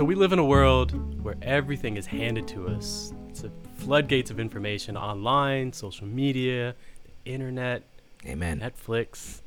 So 0.00 0.04
we 0.04 0.14
live 0.14 0.32
in 0.32 0.38
a 0.38 0.44
world 0.46 1.22
where 1.22 1.36
everything 1.42 1.98
is 1.98 2.06
handed 2.06 2.48
to 2.48 2.68
us. 2.68 3.12
It's 3.28 3.44
a 3.44 3.50
floodgates 3.74 4.30
of 4.30 4.40
information 4.40 4.96
online, 4.96 5.74
social 5.74 6.06
media, 6.06 6.74
the 7.04 7.30
internet, 7.30 7.82
Amen. 8.24 8.60
Netflix. 8.60 9.42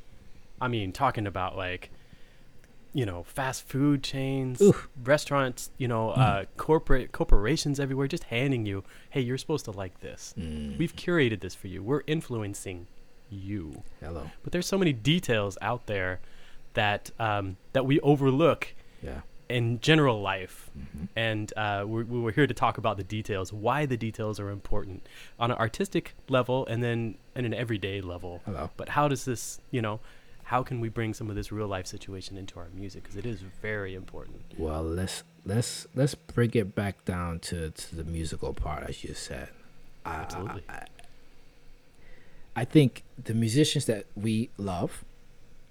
I 0.60 0.68
mean, 0.68 0.92
talking 0.92 1.26
about 1.26 1.56
like, 1.56 1.90
you 2.92 3.04
know, 3.04 3.24
fast 3.24 3.66
food 3.66 4.04
chains, 4.04 4.60
Oof. 4.60 4.88
restaurants, 5.02 5.72
you 5.76 5.88
know, 5.88 6.10
uh, 6.10 6.44
corporate 6.56 7.10
corporations 7.10 7.80
everywhere, 7.80 8.06
just 8.06 8.22
handing 8.22 8.64
you, 8.64 8.84
hey, 9.10 9.22
you're 9.22 9.38
supposed 9.38 9.64
to 9.64 9.72
like 9.72 10.02
this. 10.02 10.34
Mm. 10.38 10.78
We've 10.78 10.94
curated 10.94 11.40
this 11.40 11.56
for 11.56 11.66
you. 11.66 11.82
We're 11.82 12.04
influencing 12.06 12.86
you. 13.28 13.82
Hello. 13.98 14.30
But 14.44 14.52
there's 14.52 14.68
so 14.68 14.78
many 14.78 14.92
details 14.92 15.58
out 15.60 15.88
there 15.88 16.20
that 16.74 17.10
um, 17.18 17.56
that 17.72 17.86
we 17.86 17.98
overlook 18.02 18.72
Yeah. 19.02 19.22
In 19.58 19.80
general 19.80 20.18
life. 20.20 20.56
Mhm. 20.76 21.08
And 21.16 21.52
uh, 21.56 21.84
we're, 21.86 22.04
we 22.14 22.18
were 22.24 22.32
here 22.38 22.46
to 22.46 22.54
talk 22.64 22.76
about 22.82 22.96
the 22.96 23.04
details, 23.18 23.52
why 23.52 23.86
the 23.86 23.96
details 23.96 24.40
are 24.42 24.50
important 24.50 25.06
on 25.38 25.50
an 25.52 25.58
artistic 25.66 26.14
level 26.28 26.66
and 26.70 26.82
then 26.82 26.98
in 27.36 27.44
an 27.44 27.54
everyday 27.54 28.00
level. 28.00 28.32
Hello. 28.46 28.70
But 28.76 28.88
how 28.90 29.06
does 29.08 29.24
this, 29.24 29.60
you 29.70 29.80
know, 29.86 30.00
how 30.52 30.62
can 30.68 30.80
we 30.84 30.88
bring 30.98 31.14
some 31.14 31.30
of 31.30 31.36
this 31.36 31.50
real 31.52 31.68
life 31.76 31.86
situation 31.86 32.36
into 32.36 32.58
our 32.60 32.68
music? 32.74 33.02
Because 33.04 33.16
it 33.16 33.26
is 33.26 33.40
very 33.62 33.94
important. 33.94 34.40
Well, 34.58 34.82
let's 34.82 35.22
let's 35.46 35.86
let's 35.94 36.14
bring 36.36 36.50
it 36.54 36.74
back 36.74 37.04
down 37.04 37.38
to, 37.48 37.70
to 37.70 37.96
the 37.96 38.04
musical 38.04 38.52
part, 38.52 38.82
as 38.90 39.04
you 39.04 39.14
said. 39.14 39.48
I- 40.04 40.10
I- 40.10 40.20
Absolutely. 40.24 40.62
I, 40.68 40.82
I 42.56 42.64
think 42.64 43.02
the 43.22 43.34
musicians 43.34 43.84
that 43.86 44.04
we 44.14 44.50
love, 44.58 45.04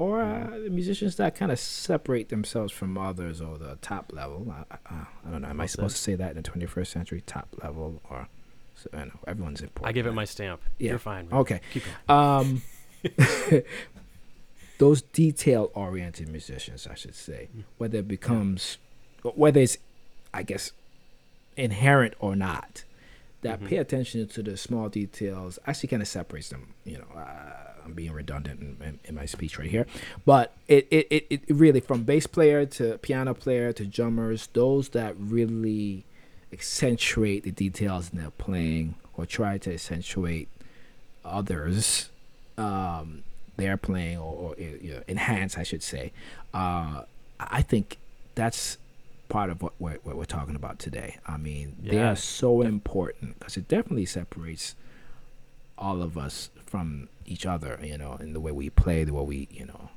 or 0.03 0.21
uh, 0.21 0.57
musicians 0.69 1.15
that 1.17 1.35
kind 1.35 1.51
of 1.51 1.59
separate 1.59 2.29
themselves 2.29 2.71
from 2.73 2.97
others, 2.97 3.39
or 3.41 3.57
the 3.57 3.77
top 3.81 4.11
level. 4.13 4.53
I, 4.71 4.75
I, 4.89 4.95
I 5.27 5.31
don't 5.31 5.41
know. 5.41 5.47
Am 5.49 5.61
I 5.61 5.65
supposed 5.67 5.95
to 5.95 6.01
say 6.01 6.15
that 6.15 6.35
in 6.35 6.41
the 6.41 6.49
21st 6.49 6.87
century? 6.87 7.21
Top 7.25 7.47
level, 7.63 8.01
or 8.09 8.27
so, 8.75 8.89
I 8.93 9.05
know 9.05 9.19
everyone's 9.27 9.61
important. 9.61 9.87
I 9.87 9.91
give 9.91 10.05
it 10.07 10.13
my 10.13 10.25
stamp. 10.25 10.61
Yeah. 10.79 10.91
You're 10.91 10.99
fine. 10.99 11.29
man. 11.29 11.39
Okay. 11.39 11.61
Keep 11.73 11.83
going. 12.07 12.19
Um, 12.19 12.61
those 14.77 15.01
detail-oriented 15.01 16.27
musicians, 16.29 16.87
I 16.87 16.95
should 16.95 17.15
say, 17.15 17.49
Mm. 17.55 17.63
whether 17.77 17.99
it 17.99 18.07
becomes, 18.07 18.77
whether 19.23 19.61
it's, 19.61 19.77
I 20.33 20.43
guess, 20.43 20.71
inherent 21.55 22.15
or 22.19 22.35
not, 22.35 22.83
that 23.41 23.61
Mhm. 23.61 23.67
pay 23.67 23.77
attention 23.77 24.27
to 24.27 24.41
the 24.43 24.57
small 24.57 24.89
details 24.89 25.59
actually 25.67 25.89
kind 25.89 26.01
of 26.01 26.07
separates 26.07 26.49
them. 26.49 26.73
You 26.85 26.99
know, 26.99 27.07
uh, 27.19 27.72
I'm 27.85 27.93
being 27.93 28.11
redundant 28.11 28.61
in, 28.61 28.77
in, 28.85 28.99
in 29.05 29.15
my 29.15 29.25
speech 29.25 29.57
right 29.59 29.69
here, 29.69 29.85
but 30.25 30.53
it, 30.67 30.87
it, 30.91 31.07
it, 31.09 31.27
it 31.29 31.41
really 31.49 31.79
from 31.79 32.03
bass 32.03 32.27
player 32.27 32.65
to 32.65 32.97
piano 32.99 33.33
player 33.33 33.73
to 33.73 33.85
drummers, 33.85 34.47
those 34.53 34.89
that 34.89 35.15
really 35.17 36.05
accentuate 36.51 37.43
the 37.43 37.51
details 37.51 38.11
in 38.11 38.19
their 38.19 38.31
playing 38.31 38.95
or 39.15 39.25
try 39.25 39.57
to 39.57 39.73
accentuate 39.73 40.47
others 41.25 42.09
um 42.57 43.23
they're 43.57 43.77
playing 43.77 44.17
or, 44.17 44.33
or 44.33 44.55
you 44.57 44.93
know, 44.93 45.01
enhance 45.07 45.57
i 45.57 45.63
should 45.63 45.81
say 45.81 46.11
uh 46.53 47.01
i 47.39 47.61
think 47.61 47.97
that's 48.35 48.77
part 49.29 49.49
of 49.49 49.61
what 49.63 49.73
we're, 49.79 49.97
what 50.03 50.15
we're 50.15 50.25
talking 50.25 50.55
about 50.55 50.77
today. 50.77 51.17
I 51.25 51.37
mean 51.37 51.75
they 51.81 51.97
are 51.99 52.15
so 52.15 52.61
important 52.61 53.39
because 53.39 53.57
it 53.57 53.67
definitely 53.67 54.05
separates 54.05 54.75
all 55.77 56.01
of 56.01 56.17
us 56.17 56.49
from 56.65 57.07
each 57.25 57.45
other 57.45 57.79
you 57.83 57.97
know 57.97 58.15
in 58.19 58.33
the 58.33 58.39
way 58.39 58.51
we 58.51 58.69
play 58.69 59.03
the 59.03 59.13
way 59.13 59.23
we 59.23 59.47
you 59.51 59.65
know 59.65 59.89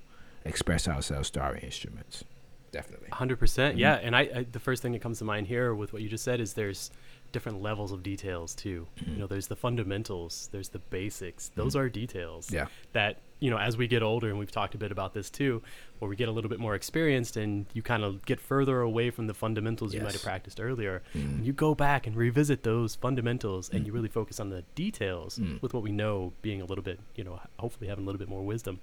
express 0.45 0.87
ourselves 0.89 1.29
to 1.31 1.41
our 1.41 1.57
instruments 1.57 2.25
definitely 2.73 3.09
100%. 3.09 3.39
Mhm. 3.39 3.79
Yeah. 3.79 3.95
And 3.95 4.15
I, 4.15 4.21
I, 4.21 4.47
the 4.51 4.59
first 4.61 4.83
thing 4.83 4.93
that 4.93 5.01
comes 5.01 5.19
to 5.21 5.25
mind 5.25 5.47
here 5.47 5.75
with 5.75 5.93
what 5.95 6.03
you 6.03 6.09
just 6.11 6.25
said 6.25 6.41
is 6.41 6.53
there's 6.55 6.91
different 7.33 7.63
levels 7.63 7.91
of 7.91 8.03
details 8.03 8.55
too. 8.55 8.87
Mhm. 8.99 9.13
You 9.15 9.19
know, 9.21 9.27
there's 9.27 9.47
the 9.47 9.57
fundamentals, 9.57 10.51
there's 10.53 10.69
the 10.71 10.79
basics. 10.81 11.51
Those 11.55 11.75
Mhm. 11.75 11.81
are 11.81 11.89
details. 11.89 12.51
yeah 12.53 12.67
that 12.93 13.21
you 13.39 13.51
know 13.51 13.59
as 13.59 13.77
we 13.77 13.87
get 13.87 14.03
older 14.03 14.29
and 14.31 14.39
we've 14.39 14.51
talked 14.51 14.75
a 14.75 14.79
bit 14.79 14.91
about 14.91 15.13
this 15.13 15.29
too 15.29 15.63
where 15.99 16.09
we 16.09 16.17
get 16.17 16.29
a 16.29 16.33
little 16.33 16.49
bit 16.49 16.59
more 16.59 16.75
experienced 16.75 17.37
and 17.37 17.67
you 17.75 17.83
kind 17.83 18.03
of 18.03 18.25
get 18.25 18.41
further 18.41 18.81
away 18.81 19.11
from 19.11 19.27
the 19.27 19.35
fundamentals 19.35 19.93
you 19.93 20.01
might 20.01 20.13
have 20.13 20.23
practiced 20.23 20.59
earlier 20.61 21.03
Mm. 21.15 21.37
and 21.37 21.47
you 21.47 21.53
go 21.53 21.75
back 21.75 22.07
and 22.07 22.17
revisit 22.17 22.63
those 22.63 22.95
fundamentals 22.95 23.69
and 23.71 23.87
you 23.87 23.93
Mm. 23.93 23.97
really 23.97 24.09
focus 24.09 24.41
on 24.41 24.49
the 24.51 24.63
details 24.75 25.39
Mm. 25.39 25.61
with 25.61 25.75
what 25.75 25.83
we 25.83 25.93
know 25.93 26.33
being 26.41 26.63
a 26.63 26.65
little 26.65 26.83
bit 26.85 26.99
you 27.15 27.25
know 27.25 27.39
hopefully 27.59 27.89
having 27.89 28.05
a 28.05 28.07
little 28.07 28.19
bit 28.19 28.29
more 28.29 28.43
wisdom 28.43 28.81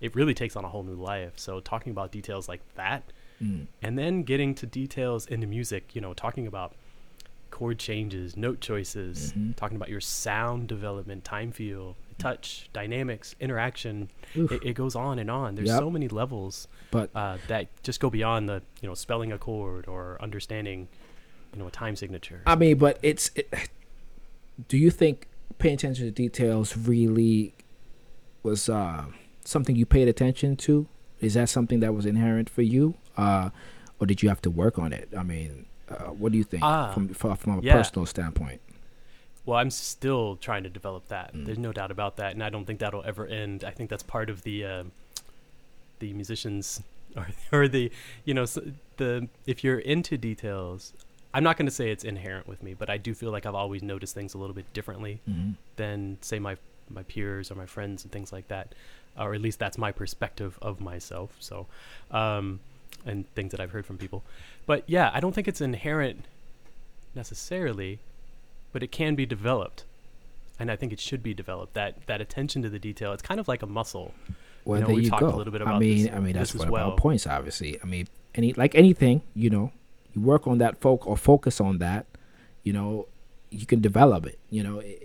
it 0.00 0.14
really 0.14 0.34
takes 0.34 0.54
on 0.56 0.64
a 0.64 0.68
whole 0.68 0.84
new 0.84 0.94
life 0.94 1.32
so 1.36 1.58
talking 1.60 1.90
about 1.90 2.12
details 2.12 2.48
like 2.48 2.60
that 2.76 3.12
Mm. 3.42 3.66
and 3.82 3.98
then 3.98 4.22
getting 4.22 4.54
to 4.54 4.66
details 4.66 5.26
into 5.26 5.46
music 5.46 5.94
you 5.94 6.00
know 6.00 6.14
talking 6.14 6.46
about 6.46 6.74
chord 7.50 7.78
changes 7.78 8.36
note 8.36 8.60
choices 8.60 9.32
Mhm. 9.32 9.56
talking 9.56 9.76
about 9.76 9.88
your 9.88 10.00
sound 10.00 10.68
development 10.68 11.24
time 11.24 11.52
feel 11.52 11.96
touch 12.18 12.68
dynamics 12.72 13.34
interaction 13.40 14.08
it, 14.34 14.64
it 14.64 14.72
goes 14.72 14.94
on 14.96 15.18
and 15.18 15.30
on 15.30 15.54
there's 15.54 15.68
Yep. 15.68 15.78
so 15.80 15.90
many 15.90 16.08
levels 16.08 16.66
but 16.90 17.10
uh, 17.14 17.36
that 17.48 17.68
just 17.82 18.00
go 18.00 18.08
beyond 18.10 18.48
the 18.48 18.62
you 18.80 18.88
know 18.88 18.94
spelling 18.94 19.32
a 19.32 19.38
chord 19.38 19.86
or 19.86 20.16
understanding 20.20 20.88
you 21.52 21.58
know 21.58 21.66
a 21.68 21.70
time 21.70 21.94
signature 21.96 22.40
I 22.46 22.54
mean, 22.56 22.78
but 22.78 22.98
it's. 23.02 23.30
It, 23.34 23.52
do 24.68 24.76
you 24.78 24.90
think 24.90 25.26
paying 25.58 25.74
attention 25.74 26.06
to 26.06 26.10
details 26.10 26.76
really 26.76 27.52
was 28.42 28.68
uh, 28.68 29.04
something 29.44 29.76
you 29.76 29.84
paid 29.86 30.08
attention 30.08 30.56
to? 30.56 30.86
Is 31.20 31.34
that 31.34 31.48
something 31.48 31.80
that 31.80 31.94
was 31.94 32.06
inherent 32.06 32.48
for 32.50 32.62
you, 32.62 32.94
uh, 33.16 33.50
or 34.00 34.06
did 34.06 34.22
you 34.22 34.28
have 34.28 34.40
to 34.42 34.50
work 34.50 34.78
on 34.78 34.92
it? 34.92 35.08
I 35.16 35.22
mean, 35.22 35.66
uh, 35.88 36.04
what 36.06 36.32
do 36.32 36.38
you 36.38 36.44
think 36.44 36.62
Ah, 36.62 36.92
from 36.92 37.08
from, 37.08 37.36
from 37.36 37.58
a 37.58 37.62
yeah. 37.62 37.72
personal 37.74 38.06
standpoint? 38.06 38.60
Well 39.46 39.58
i'm 39.58 39.70
still 39.70 40.36
trying 40.36 40.62
to 40.64 40.68
develop 40.68 41.08
that 41.08 41.32
Mm. 41.34 41.46
there's 41.46 41.58
no 41.58 41.72
doubt 41.72 41.90
about 41.90 42.16
that 42.18 42.32
and 42.32 42.42
i 42.44 42.50
don't 42.50 42.66
think 42.66 42.78
that'll 42.80 43.04
ever 43.04 43.26
end 43.26 43.64
i 43.64 43.70
think 43.70 43.88
that's 43.88 44.02
part 44.02 44.28
of 44.28 44.42
the 44.42 44.64
uh, 44.64 44.84
the 46.00 46.12
musicians 46.12 46.82
or, 47.16 47.26
or 47.52 47.68
the 47.68 47.90
you 48.26 48.34
know 48.34 48.44
the 48.98 49.28
if 49.46 49.64
you're 49.64 49.78
into 49.78 50.18
details 50.18 50.92
i'm 51.32 51.42
not 51.44 51.56
going 51.56 51.66
to 51.66 51.72
say 51.72 51.90
it's 51.90 52.04
inherent 52.04 52.46
with 52.46 52.62
me 52.62 52.74
but 52.74 52.90
i 52.90 52.98
do 52.98 53.14
feel 53.14 53.30
like 53.30 53.46
i've 53.46 53.54
always 53.54 53.82
noticed 53.82 54.14
things 54.14 54.34
a 54.34 54.38
little 54.38 54.54
bit 54.54 54.70
differently 54.74 55.20
Mm-hmm. 55.28 55.52
than 55.76 56.18
say 56.20 56.38
my 56.38 56.56
my 56.90 57.02
peers 57.04 57.50
or 57.50 57.54
my 57.54 57.66
friends 57.66 58.04
and 58.04 58.12
things 58.12 58.32
like 58.32 58.48
that 58.48 58.74
or 59.18 59.34
at 59.34 59.40
least 59.40 59.58
that's 59.58 59.78
my 59.78 59.90
perspective 59.92 60.58
of 60.60 60.80
myself 60.80 61.30
so 61.40 61.66
um 62.10 62.60
and 63.06 63.26
things 63.34 63.50
that 63.52 63.60
i've 63.60 63.70
heard 63.72 63.86
from 63.86 63.96
people 63.98 64.22
but 64.66 64.84
yeah 64.86 65.10
i 65.14 65.20
don't 65.20 65.34
think 65.34 65.48
it's 65.48 65.60
inherent 65.60 66.26
necessarily 67.14 67.98
but 68.76 68.82
it 68.82 68.92
can 69.00 69.14
be 69.22 69.24
developed 69.36 69.80
and 70.60 70.66
i 70.70 70.76
think 70.80 70.90
it 70.96 71.00
should 71.08 71.22
be 71.22 71.32
developed 71.42 71.72
that 71.80 71.92
that 72.10 72.20
attention 72.26 72.58
to 72.62 72.68
the 72.68 72.78
detail 72.88 73.10
it's 73.14 73.22
kind 73.30 73.40
of 73.42 73.46
like 73.52 73.62
a 73.68 73.70
muscle 73.78 74.08
Well, 74.66 74.80
know, 74.80 74.86
there 74.88 74.96
we 74.96 75.04
you 75.04 75.10
talked 75.10 75.22
a 75.22 75.30
go. 75.32 75.36
little 75.40 75.54
bit 75.56 75.62
I 75.62 75.64
about 75.66 75.80
mean, 75.80 75.98
this- 76.04 76.12
I 76.16 76.18
mean 76.26 76.34
that's 76.38 76.54
one 76.54 76.68
of 76.68 76.72
well. 76.76 76.90
our 76.90 76.96
points. 77.06 77.24
Obviously, 77.38 77.70
I 77.84 77.86
mean, 77.94 78.06
any 78.40 78.50
like 78.62 78.72
anything, 78.82 79.16
you 79.44 79.48
know, 79.54 79.66
you 80.12 80.20
work 80.32 80.42
on 80.50 80.56
that 80.64 80.74
folk 80.84 81.00
or 81.10 81.16
focus 81.16 81.56
on 81.68 81.74
that, 81.86 82.02
you 82.66 82.72
know, 82.78 83.06
you 83.60 83.64
can 83.72 83.80
develop 83.80 84.22
it. 84.32 84.38
You 84.56 84.62
know, 84.66 84.76
it. 84.80 84.98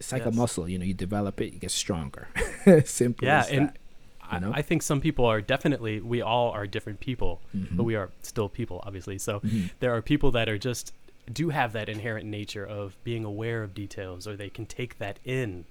It's 0.00 0.12
like 0.16 0.26
a 0.26 0.30
muscle. 0.42 0.68
You 0.72 0.78
know, 0.78 0.86
you 0.90 0.94
develop 0.94 1.34
it, 1.42 1.48
you 1.54 1.58
get 1.66 1.72
stronger. 1.72 2.24
Simple. 2.84 3.26
yeah 3.26 3.40
as 3.40 3.48
and 3.56 3.66
that, 3.68 3.76
I, 4.30 4.34
you 4.36 4.40
know? 4.42 4.52
I 4.60 4.62
think 4.68 4.80
some 4.90 5.00
people 5.06 5.24
are 5.32 5.40
definitely 5.54 5.94
we 6.14 6.18
all 6.22 6.50
are 6.58 6.66
different 6.76 7.00
people 7.00 7.32
Mhm. 7.56 7.76
but 7.76 7.84
we 7.90 7.94
are 8.00 8.08
still 8.22 8.48
people 8.60 8.76
obviously 8.86 9.18
so 9.18 9.32
Mhm. 9.40 9.70
there 9.80 9.92
are 9.96 10.02
people 10.12 10.30
that 10.38 10.46
are 10.52 10.58
just 10.70 10.92
do 11.32 11.50
have 11.50 11.72
that 11.72 11.88
inherent 11.88 12.26
nature 12.26 12.64
of 12.66 12.96
being 13.04 13.24
aware 13.24 13.62
of 13.62 13.74
details 13.74 14.26
or 14.26 14.36
they 14.36 14.48
can 14.50 14.66
take 14.66 14.98
that 14.98 15.18
in 15.24 15.64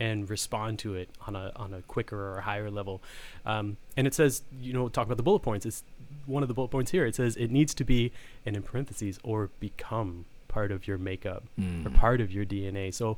and 0.00 0.28
respond 0.28 0.78
to 0.80 0.94
it 0.94 1.08
on 1.26 1.36
a 1.36 1.52
on 1.56 1.72
a 1.72 1.82
quicker 1.82 2.34
or 2.36 2.40
higher 2.40 2.70
level. 2.70 3.00
Um, 3.46 3.76
and 3.96 4.06
it 4.06 4.14
says 4.14 4.42
you 4.60 4.72
know 4.72 4.88
talk 4.88 5.06
about 5.06 5.16
the 5.18 5.22
bullet 5.22 5.40
points. 5.40 5.64
It's 5.66 5.84
one 6.26 6.42
of 6.42 6.48
the 6.48 6.54
bullet 6.54 6.68
points 6.70 6.90
here. 6.90 7.06
It 7.06 7.14
says 7.14 7.36
it 7.36 7.50
needs 7.50 7.74
to 7.74 7.84
be 7.84 8.10
and 8.44 8.56
in 8.56 8.62
parentheses 8.62 9.18
or 9.22 9.50
become 9.60 10.24
part 10.48 10.72
of 10.72 10.86
your 10.88 10.98
makeup 10.98 11.44
or 11.58 11.62
Mm. 11.62 11.94
part 11.94 12.20
of 12.20 12.30
your 12.30 12.44
dna 12.44 12.94
so 12.94 13.16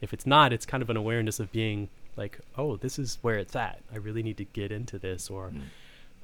if 0.00 0.14
it's 0.14 0.24
not 0.24 0.54
it's 0.54 0.64
kind 0.64 0.82
of 0.82 0.88
an 0.88 0.96
awareness 0.96 1.38
of 1.38 1.52
being 1.52 1.90
like 2.16 2.38
oh 2.56 2.76
this 2.76 2.98
is 2.98 3.18
where 3.20 3.36
it's 3.36 3.54
at. 3.54 3.80
I 3.92 3.96
really 3.98 4.22
need 4.22 4.38
to 4.38 4.44
get 4.44 4.72
into 4.72 4.98
this 4.98 5.28
or 5.28 5.50
Mm. 5.50 5.60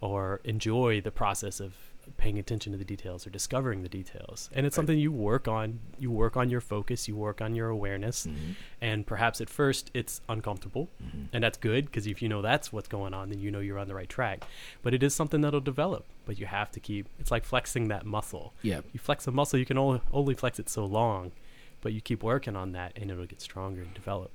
or 0.00 0.41
enjoy 0.44 1.00
the 1.03 1.11
process 1.11 1.61
of 1.61 1.75
paying 2.16 2.38
attention 2.38 2.72
to 2.72 2.78
the 2.78 2.84
details 2.84 3.26
or 3.26 3.30
discovering 3.30 3.82
the 3.82 3.88
details 3.88 4.50
and 4.52 4.66
it's 4.66 4.74
Right. 4.74 4.76
something 4.82 4.98
you 4.98 5.12
work 5.12 5.46
on 5.48 5.80
you 5.98 6.10
work 6.10 6.36
on 6.36 6.50
your 6.50 6.60
focus 6.60 7.08
you 7.08 7.16
work 7.16 7.40
on 7.40 7.54
your 7.54 7.68
awareness 7.68 8.26
Mhm. 8.26 8.54
and 8.80 9.06
perhaps 9.06 9.40
at 9.40 9.48
first 9.50 9.90
it's 9.94 10.20
uncomfortable 10.28 10.88
Mhm. 11.02 11.28
and 11.32 11.44
that's 11.44 11.58
good 11.58 11.86
because 11.86 12.06
if 12.06 12.20
you 12.22 12.28
know 12.28 12.42
that's 12.42 12.72
what's 12.72 12.88
going 12.88 13.14
on 13.14 13.28
then 13.30 13.38
you 13.38 13.50
know 13.50 13.60
you're 13.60 13.78
on 13.78 13.88
the 13.88 13.94
right 13.94 14.08
track 14.08 14.44
but 14.82 14.92
it 14.94 15.02
is 15.02 15.14
something 15.14 15.40
that'll 15.40 15.60
develop 15.60 16.04
but 16.26 16.38
you 16.38 16.46
have 16.46 16.70
to 16.72 16.80
keep 16.80 17.06
it's 17.18 17.30
like 17.30 17.44
flexing 17.44 17.88
that 17.88 18.04
muscle 18.06 18.52
Yeah. 18.62 18.80
you 18.92 19.00
flex 19.00 19.26
a 19.26 19.30
muscle 19.30 19.58
you 19.58 19.66
can 19.66 19.78
only, 19.78 20.00
only 20.12 20.34
flex 20.34 20.58
it 20.58 20.68
so 20.68 20.84
long 20.84 21.32
but 21.80 21.92
you 21.92 22.00
keep 22.00 22.22
working 22.22 22.56
on 22.56 22.72
that 22.72 22.92
and 22.96 23.10
it'll 23.10 23.26
get 23.26 23.40
stronger 23.40 23.82
and 23.82 23.92
develop 23.94 24.30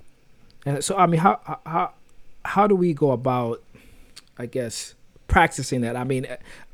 And 0.65 0.83
so, 0.83 0.97
I 0.97 1.05
mean, 1.07 1.21
how 1.21 1.39
how 1.65 1.93
how 2.43 2.67
do 2.67 2.75
we 2.75 2.93
go 2.93 3.11
about, 3.11 3.63
I 4.37 4.45
guess, 4.45 4.93
practicing 5.29 5.79
that? 5.81 5.95
I 5.95 6.03
mean, 6.03 6.27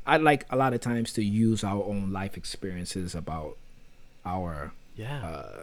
I 0.06 0.16
like 0.18 0.46
a 0.50 0.56
lot 0.56 0.72
of 0.72 0.80
times 0.80 1.12
to 1.14 1.24
use 1.24 1.64
our 1.64 1.82
own 1.82 2.12
life 2.12 2.36
experiences 2.36 3.14
about 3.14 3.56
our 4.24 4.72
Yeah. 4.94 5.24
uh, 5.26 5.62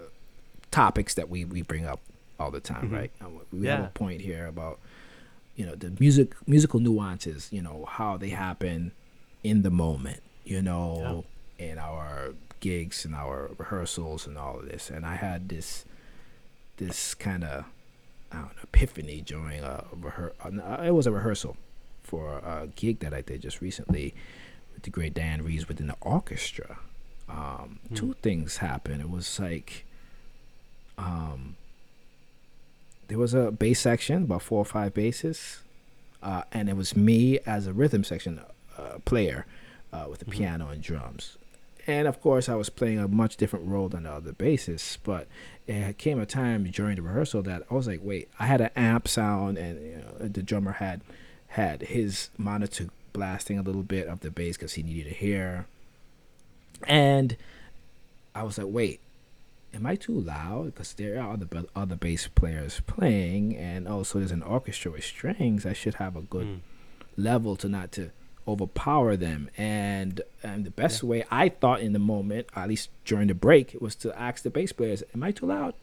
topics 0.72 1.14
that 1.16 1.30
we, 1.30 1.46
we 1.46 1.62
bring 1.62 1.86
up 1.86 2.00
all 2.40 2.52
the 2.52 2.60
time, 2.60 2.90
Mhm. 2.90 2.94
right? 2.94 3.12
Uh, 3.22 3.28
We 3.52 3.68
have 3.68 3.86
a 3.86 3.90
point 3.90 4.22
here 4.22 4.46
about 4.48 4.80
you 5.56 5.66
know 5.68 5.76
the 5.76 5.94
music 6.00 6.34
musical 6.48 6.80
nuances, 6.80 7.48
you 7.52 7.62
know 7.62 7.86
how 7.88 8.18
they 8.18 8.30
happen 8.30 8.92
in 9.44 9.62
the 9.62 9.70
moment, 9.70 10.22
you 10.44 10.62
know, 10.64 11.26
in 11.60 11.78
our 11.78 12.34
gigs 12.60 13.06
and 13.06 13.14
our 13.14 13.52
rehearsals 13.58 14.26
and 14.26 14.36
all 14.38 14.60
of 14.60 14.66
this. 14.66 14.90
And 14.90 15.06
I 15.06 15.16
had 15.16 15.50
this 15.50 15.86
this 16.78 17.14
kind 17.14 17.44
of 17.44 17.66
I 18.32 18.38
don't 18.38 18.56
know, 18.56 18.64
epiphany 18.64 19.22
during 19.22 19.62
a 19.64 19.86
rehearsal. 19.96 20.60
It 20.84 20.92
was 20.92 21.06
a 21.06 21.12
rehearsal 21.12 21.56
for 22.04 22.34
a 22.40 22.68
gig 22.76 23.00
that 23.00 23.14
I 23.14 23.22
did 23.22 23.42
just 23.42 23.62
recently 23.62 24.14
with 24.74 24.84
the 24.84 24.90
great 24.90 25.14
Dianne 25.14 25.44
Reeves 25.44 25.68
within 25.68 25.88
the 25.88 25.96
orchestra. 26.02 26.80
Um, 27.30 27.80
Hmm. 27.90 27.96
Two 27.96 28.16
things 28.22 28.58
happened. 28.58 29.02
It 29.02 29.10
was 29.10 29.40
like, 29.40 29.86
um, 30.98 31.56
there 33.08 33.18
was 33.18 33.34
a 33.34 33.52
bass 33.52 33.80
section, 33.80 34.24
about 34.24 34.42
four 34.42 34.60
or 34.60 34.66
five 34.66 34.94
basses, 34.94 35.62
uh, 36.22 36.44
and 36.52 36.70
it 36.70 36.76
was 36.78 36.96
me 36.96 37.40
as 37.46 37.68
a 37.68 37.74
rhythm 37.74 38.04
section 38.04 38.42
uh, 38.78 38.98
player 39.06 39.46
uh, 39.92 40.08
with 40.10 40.20
the 40.20 40.26
Mhm. 40.26 40.32
piano 40.32 40.68
and 40.70 40.82
drums. 40.82 41.38
And 41.86 42.08
of 42.08 42.22
course, 42.22 42.48
I 42.50 42.56
was 42.56 42.70
playing 42.70 42.98
a 43.00 43.08
much 43.08 43.36
different 43.38 43.68
role 43.68 43.90
than 43.90 44.04
the 44.04 44.12
other 44.12 44.32
bassists. 44.32 44.98
But 45.04 45.28
it 45.68 45.98
came 45.98 46.18
a 46.20 46.26
time 46.26 46.64
during 46.72 46.96
the 46.96 47.02
rehearsal 47.02 47.44
that 47.44 47.64
I 47.70 47.74
was 47.74 47.88
like, 47.88 48.00
"Wait!" 48.02 48.30
I 48.40 48.48
had 48.48 48.62
an 48.62 48.70
amp 48.76 49.08
sound, 49.08 49.58
and 49.58 49.82
you 49.86 49.98
know, 49.98 50.28
the 50.28 50.42
drummer 50.42 50.72
had 50.74 51.02
had 51.54 51.82
his 51.84 52.30
monitor 52.38 52.88
blasting 53.14 53.60
a 53.60 53.62
little 53.62 53.84
bit 53.84 54.08
of 54.08 54.20
the 54.22 54.32
bass 54.32 54.58
because 54.58 54.74
he 54.74 54.84
needed 54.84 55.06
to 55.10 55.14
hear. 55.16 55.66
And 56.88 57.38
I 58.36 58.44
was 58.44 58.58
like, 58.58 58.68
"Wait, 58.68 59.00
am 59.74 59.86
I 59.86 59.96
too 59.96 60.20
loud? 60.20 60.66
Because 60.66 60.94
there 60.94 61.22
are 61.22 61.34
other 61.34 61.48
other 61.76 61.96
bass 61.96 62.28
players 62.28 62.82
playing, 62.88 63.56
and 63.56 63.88
also 63.88 64.20
there's 64.20 64.32
an 64.32 64.44
orchestra 64.44 64.92
with 64.92 65.04
strings. 65.04 65.66
I 65.66 65.74
should 65.74 65.96
have 65.96 66.16
a 66.16 66.22
good 66.22 66.48
Mm. 66.48 66.60
level 67.18 67.56
to 67.58 67.70
not 67.70 67.92
to 67.94 68.10
overpower 68.48 69.16
them. 69.16 69.50
And 69.58 70.22
and 70.42 70.66
the 70.66 70.72
best 70.72 71.04
way 71.04 71.24
I 71.32 71.50
thought 71.50 71.82
in 71.82 71.94
the 71.94 72.00
moment, 72.00 72.48
at 72.56 72.68
least 72.68 72.90
during 73.06 73.28
the 73.28 73.36
break, 73.36 73.76
was 73.80 73.96
to 73.98 74.20
ask 74.20 74.44
the 74.44 74.50
bass 74.50 74.72
players, 74.74 75.04
"Am 75.14 75.24
I 75.24 75.32
too 75.32 75.46
loud? 75.46 75.76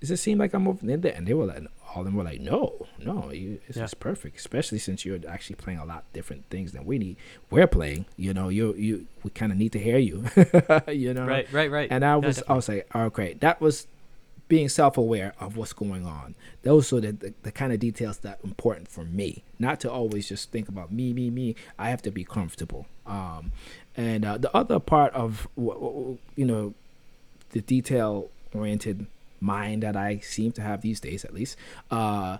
Does 0.00 0.10
it 0.12 0.16
seem 0.18 0.38
like 0.38 0.54
I'm 0.54 0.68
over 0.68 0.88
in 0.88 1.00
there?" 1.00 1.14
And 1.14 1.26
they 1.26 1.34
were 1.34 1.46
like, 1.46 1.62
all 1.94 2.00
of 2.00 2.06
them 2.06 2.14
were 2.14 2.24
like, 2.24 2.40
"No, 2.40 2.83
no, 3.02 3.30
you, 3.32 3.60
it's, 3.68 3.76
Yeah. 3.78 3.86
perfect. 3.98 4.36
Especially 4.38 4.78
since 4.78 5.04
you're 5.04 5.18
actually 5.28 5.56
playing 5.56 5.78
a 5.78 5.84
lot 5.84 6.04
different 6.12 6.44
things 6.50 6.72
than 6.72 6.84
we 6.84 6.98
need. 6.98 7.16
We're 7.50 7.66
playing. 7.66 8.06
You 8.16 8.34
know, 8.34 8.48
you 8.48 8.74
you 8.74 9.06
we 9.22 9.30
kind 9.30 9.52
of 9.52 9.58
need 9.58 9.72
to 9.72 9.78
hear 9.78 9.98
you. 9.98 10.24
you 10.88 11.14
know, 11.14 11.26
Right, 11.26 11.50
right, 11.52 11.70
right. 11.70 11.88
and 11.90 12.04
I 12.04 12.10
Yeah, 12.12 12.26
was 12.26 12.42
I 12.48 12.54
was 12.54 12.68
like, 12.68 12.86
okay, 12.94 13.34
that 13.40 13.60
was 13.60 13.86
being 14.46 14.68
self-aware 14.68 15.32
of 15.40 15.56
what's 15.56 15.72
going 15.72 16.04
on. 16.04 16.34
Those 16.64 16.92
are 16.92 17.00
the, 17.00 17.12
the, 17.12 17.34
the 17.44 17.50
kind 17.50 17.72
of 17.72 17.80
details 17.80 18.18
that 18.18 18.38
important 18.44 18.88
for 18.88 19.02
me. 19.04 19.42
Not 19.58 19.80
to 19.80 19.90
always 19.90 20.28
just 20.28 20.50
think 20.52 20.68
about 20.68 20.92
me, 20.92 21.14
me, 21.14 21.30
me. 21.30 21.56
I 21.78 21.88
have 21.88 22.02
to 22.02 22.10
be 22.10 22.24
comfortable. 22.24 22.86
Um, 23.06 23.52
and 23.96 24.24
uh, 24.24 24.36
the 24.36 24.54
other 24.54 24.78
part 24.80 25.12
of 25.14 25.48
you 25.56 26.18
know 26.36 26.74
the 27.52 27.60
detail-oriented 27.62 29.06
mind 29.40 29.82
that 29.82 29.96
I 29.96 30.18
seem 30.18 30.52
to 30.52 30.62
have 30.62 30.80
these 30.82 31.00
days, 31.00 31.24
at 31.24 31.34
least, 31.34 31.56
uh, 31.90 32.38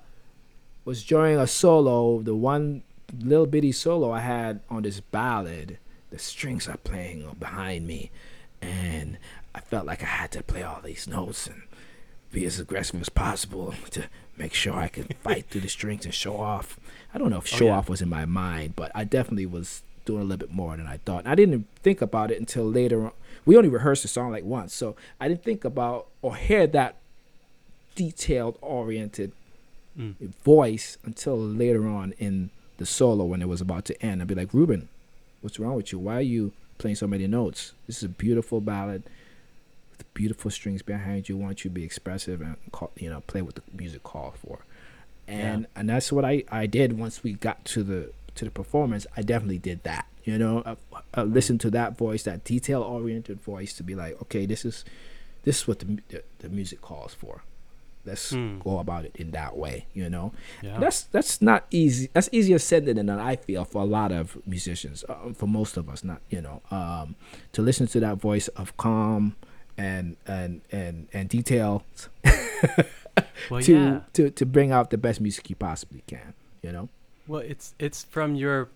was 0.85 1.05
during 1.05 1.39
a 1.39 1.47
solo. 1.47 2.21
The 2.21 2.35
one 2.35 2.83
little 3.19 3.47
bitty 3.47 3.73
solo 3.73 4.11
I 4.13 4.21
had 4.21 4.61
on 4.71 4.83
this 4.83 5.01
ballad. 5.01 5.79
The 6.11 6.19
strings 6.19 6.69
are 6.69 6.77
playing 6.77 7.29
behind 7.41 7.87
me, 7.87 8.11
and 8.63 9.19
I 9.55 9.61
felt 9.61 9.87
like 9.87 10.03
I 10.03 10.07
had 10.07 10.31
to 10.33 10.43
play 10.43 10.63
all 10.63 10.81
these 10.83 11.09
notes 11.09 11.47
and 11.49 11.63
be 12.31 12.45
as 12.45 12.61
aggressive 12.61 13.01
as 13.01 13.09
possible 13.09 13.75
to 13.91 14.05
make 14.37 14.55
sure 14.55 14.75
I 14.75 14.89
could 14.89 15.15
fight 15.23 15.47
through 15.51 15.63
the 15.63 15.69
strings 15.69 16.05
and 16.05 16.15
show 16.15 16.37
off. 16.37 16.79
I 17.13 17.19
don't 17.19 17.31
know 17.31 17.39
if 17.39 17.53
Oh, 17.55 17.57
show 17.59 17.65
yeah. 17.67 17.79
off 17.79 17.89
was 17.89 18.01
in 18.03 18.09
my 18.09 18.25
mind, 18.27 18.75
but 18.77 18.93
I 18.95 19.05
definitely 19.05 19.47
was 19.47 19.83
doing 20.05 20.21
a 20.21 20.25
little 20.25 20.47
bit 20.47 20.53
more 20.55 20.77
than 20.77 20.87
I 20.87 20.99
thought. 20.99 21.21
And 21.21 21.29
I 21.29 21.35
didn't 21.35 21.67
think 21.83 22.01
about 22.03 22.31
it 22.31 22.39
until 22.39 22.65
later 22.71 23.07
on. 23.07 23.13
We 23.47 23.57
only 23.57 23.69
rehearsed 23.69 24.03
the 24.03 24.09
song 24.09 24.31
like 24.31 24.45
once, 24.45 24.73
so 24.75 24.95
I 25.21 25.29
didn't 25.29 25.43
think 25.45 25.65
about 25.65 26.09
or 26.23 26.37
hear 26.37 26.67
that 26.69 26.97
detailed 27.95 28.59
oriented 28.61 29.33
Mm. 29.99 30.35
voice 30.43 30.99
until 31.05 31.39
later 31.39 31.87
on 31.87 32.15
in 32.19 32.51
the 32.79 32.87
solo 32.87 33.25
when 33.25 33.41
it 33.41 33.49
was 33.49 33.61
about 33.61 33.85
to 33.85 34.03
end. 34.03 34.21
I'd 34.21 34.27
be 34.27 34.35
like, 34.35 34.53
Reuben, 34.53 34.89
what's 35.41 35.61
wrong 35.61 35.77
with 35.77 35.93
you? 35.93 36.01
Why 36.01 36.17
are 36.17 36.21
you 36.21 36.53
playing 36.79 36.97
so 36.97 37.07
many 37.07 37.27
notes? 37.27 37.73
This 37.87 37.99
is 37.99 38.03
a 38.03 38.09
beautiful 38.09 38.61
ballad 38.61 39.05
with 39.91 40.15
beautiful 40.15 40.51
strings 40.51 40.83
behind 40.83 41.29
you. 41.29 41.37
Want 41.37 41.65
you 41.65 41.71
to 41.71 41.75
be 41.75 41.85
expressive 41.85 42.41
and 42.41 42.57
call, 42.73 42.91
you 42.97 43.09
know 43.09 43.21
play 43.23 43.43
what 43.43 43.55
the 43.55 43.63
music 43.73 44.03
called 44.03 44.35
for. 44.37 44.61
And 45.29 45.67
and 45.77 45.89
that's 45.89 46.13
what 46.13 46.25
I 46.25 46.45
I 46.51 46.67
did 46.67 46.99
once 46.99 47.23
we 47.23 47.35
got 47.35 47.65
to 47.67 47.83
the 47.83 48.11
to 48.35 48.45
the 48.45 48.51
performance. 48.51 49.07
I 49.17 49.23
definitely 49.23 49.59
did 49.59 49.85
that. 49.85 50.07
You 50.25 50.39
know, 50.39 50.63
I, 50.65 50.77
I 51.13 51.23
listened 51.23 51.61
to 51.63 51.71
that 51.71 51.97
voice, 51.97 52.23
that 52.23 52.45
detail 52.45 52.83
oriented 52.83 53.41
voice, 53.41 53.75
to 53.75 53.83
be 53.83 53.95
like, 53.95 54.21
okay, 54.23 54.47
this 54.47 54.65
is 54.65 54.85
this 55.45 55.61
is 55.61 55.69
what 55.69 55.79
the 55.79 55.99
the, 56.09 56.23
the 56.41 56.49
music 56.49 56.81
calls 56.81 57.15
for. 57.15 57.43
Let's 58.07 58.31
Hmm. 58.31 58.59
go 58.59 58.79
about 58.79 59.05
it 59.05 59.17
in 59.17 59.31
that 59.33 59.57
way. 59.57 59.87
You 59.95 60.11
know, 60.11 60.33
Yeah. 60.63 60.79
that's 60.79 61.03
that's 61.05 61.41
not 61.41 61.67
easy. 61.71 62.09
That's 62.13 62.29
easier 62.33 62.59
said 62.59 62.85
than 62.87 63.07
done. 63.07 63.19
I 63.19 63.37
feel 63.37 63.65
for 63.65 63.83
a 63.83 63.87
lot 63.87 64.13
of 64.13 64.37
musicians, 64.47 65.05
uh, 65.09 65.33
for 65.35 65.47
most 65.47 65.77
of 65.77 65.89
us, 65.89 66.05
not 66.05 66.21
you 66.31 66.41
know, 66.43 66.61
um, 66.71 67.17
to 67.53 67.63
listen 67.63 67.87
to 67.89 68.01
that 68.01 68.17
voice 68.19 68.49
of 68.49 68.77
calm 68.77 69.37
and 69.79 70.17
and 70.27 70.61
and 70.71 71.09
and 71.13 71.29
detail 71.29 71.85
well, 73.51 73.63
to 73.63 73.73
yeah. 73.73 74.01
to 74.13 74.31
to 74.31 74.47
bring 74.47 74.73
out 74.73 74.91
the 74.91 74.99
best 74.99 75.21
music 75.21 75.49
you 75.51 75.57
possibly 75.57 76.03
can. 76.07 76.35
You 76.63 76.73
know, 76.73 76.89
Well, 77.27 77.41
it's 77.43 77.75
it's 77.79 78.05
from 78.05 78.35
your 78.35 78.69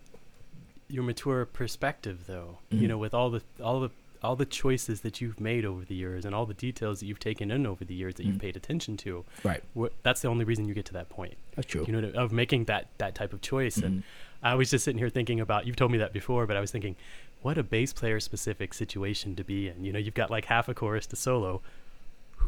your 0.89 1.03
mature 1.05 1.45
perspective, 1.45 2.25
though. 2.27 2.58
Mhm. 2.73 2.81
You 2.81 2.89
know, 2.89 2.99
with 2.99 3.15
all 3.15 3.31
the 3.31 3.43
all 3.63 3.81
the 3.81 3.91
all 4.22 4.37
the 4.37 4.44
choices 4.46 5.01
that 5.03 5.20
you've 5.20 5.41
made 5.41 5.65
over 5.65 5.84
the 5.84 5.94
years 5.94 6.25
and 6.25 6.34
all 6.34 6.46
the 6.46 6.55
details 6.55 7.01
that 7.01 7.06
you've 7.06 7.19
taken 7.20 7.51
in 7.51 7.67
over 7.67 7.84
the 7.84 7.94
years 7.94 8.15
that 8.17 8.25
Mhm. 8.25 8.27
you've 8.27 8.39
paid 8.41 8.56
attention 8.56 8.96
to. 8.98 9.25
Right. 9.44 9.63
wh- 9.79 9.87
that's 10.03 10.20
the 10.22 10.29
only 10.29 10.44
reason 10.44 10.67
you 10.67 10.75
get 10.75 10.84
to 10.87 10.93
that 10.94 11.08
point. 11.08 11.37
that's 11.55 11.67
true. 11.67 11.84
You 11.87 11.93
know, 12.01 12.08
of 12.10 12.31
making 12.32 12.65
that 12.67 12.89
that 12.98 13.15
type 13.15 13.32
of 13.32 13.41
choice. 13.41 13.77
And 13.79 14.01
Mhm. 14.01 14.03
I 14.43 14.55
was 14.55 14.70
just 14.70 14.84
sitting 14.84 14.98
here 14.98 15.08
thinking 15.10 15.41
about. 15.41 15.67
You've 15.67 15.77
told 15.77 15.91
me 15.91 15.98
that 15.98 16.13
before, 16.13 16.46
but 16.46 16.56
I 16.56 16.60
was 16.60 16.70
thinking, 16.70 16.94
what 17.43 17.58
a 17.58 17.63
bass 17.63 17.93
player 17.93 18.20
specific 18.20 18.75
situation 18.75 19.34
to 19.37 19.43
be 19.44 19.69
in. 19.69 19.84
You 19.84 19.93
know, 19.93 19.98
you've 19.98 20.15
got 20.15 20.31
like 20.31 20.44
half 20.46 20.69
a 20.69 20.75
chorus 20.75 21.06
to 21.08 21.17
solo. 21.17 21.60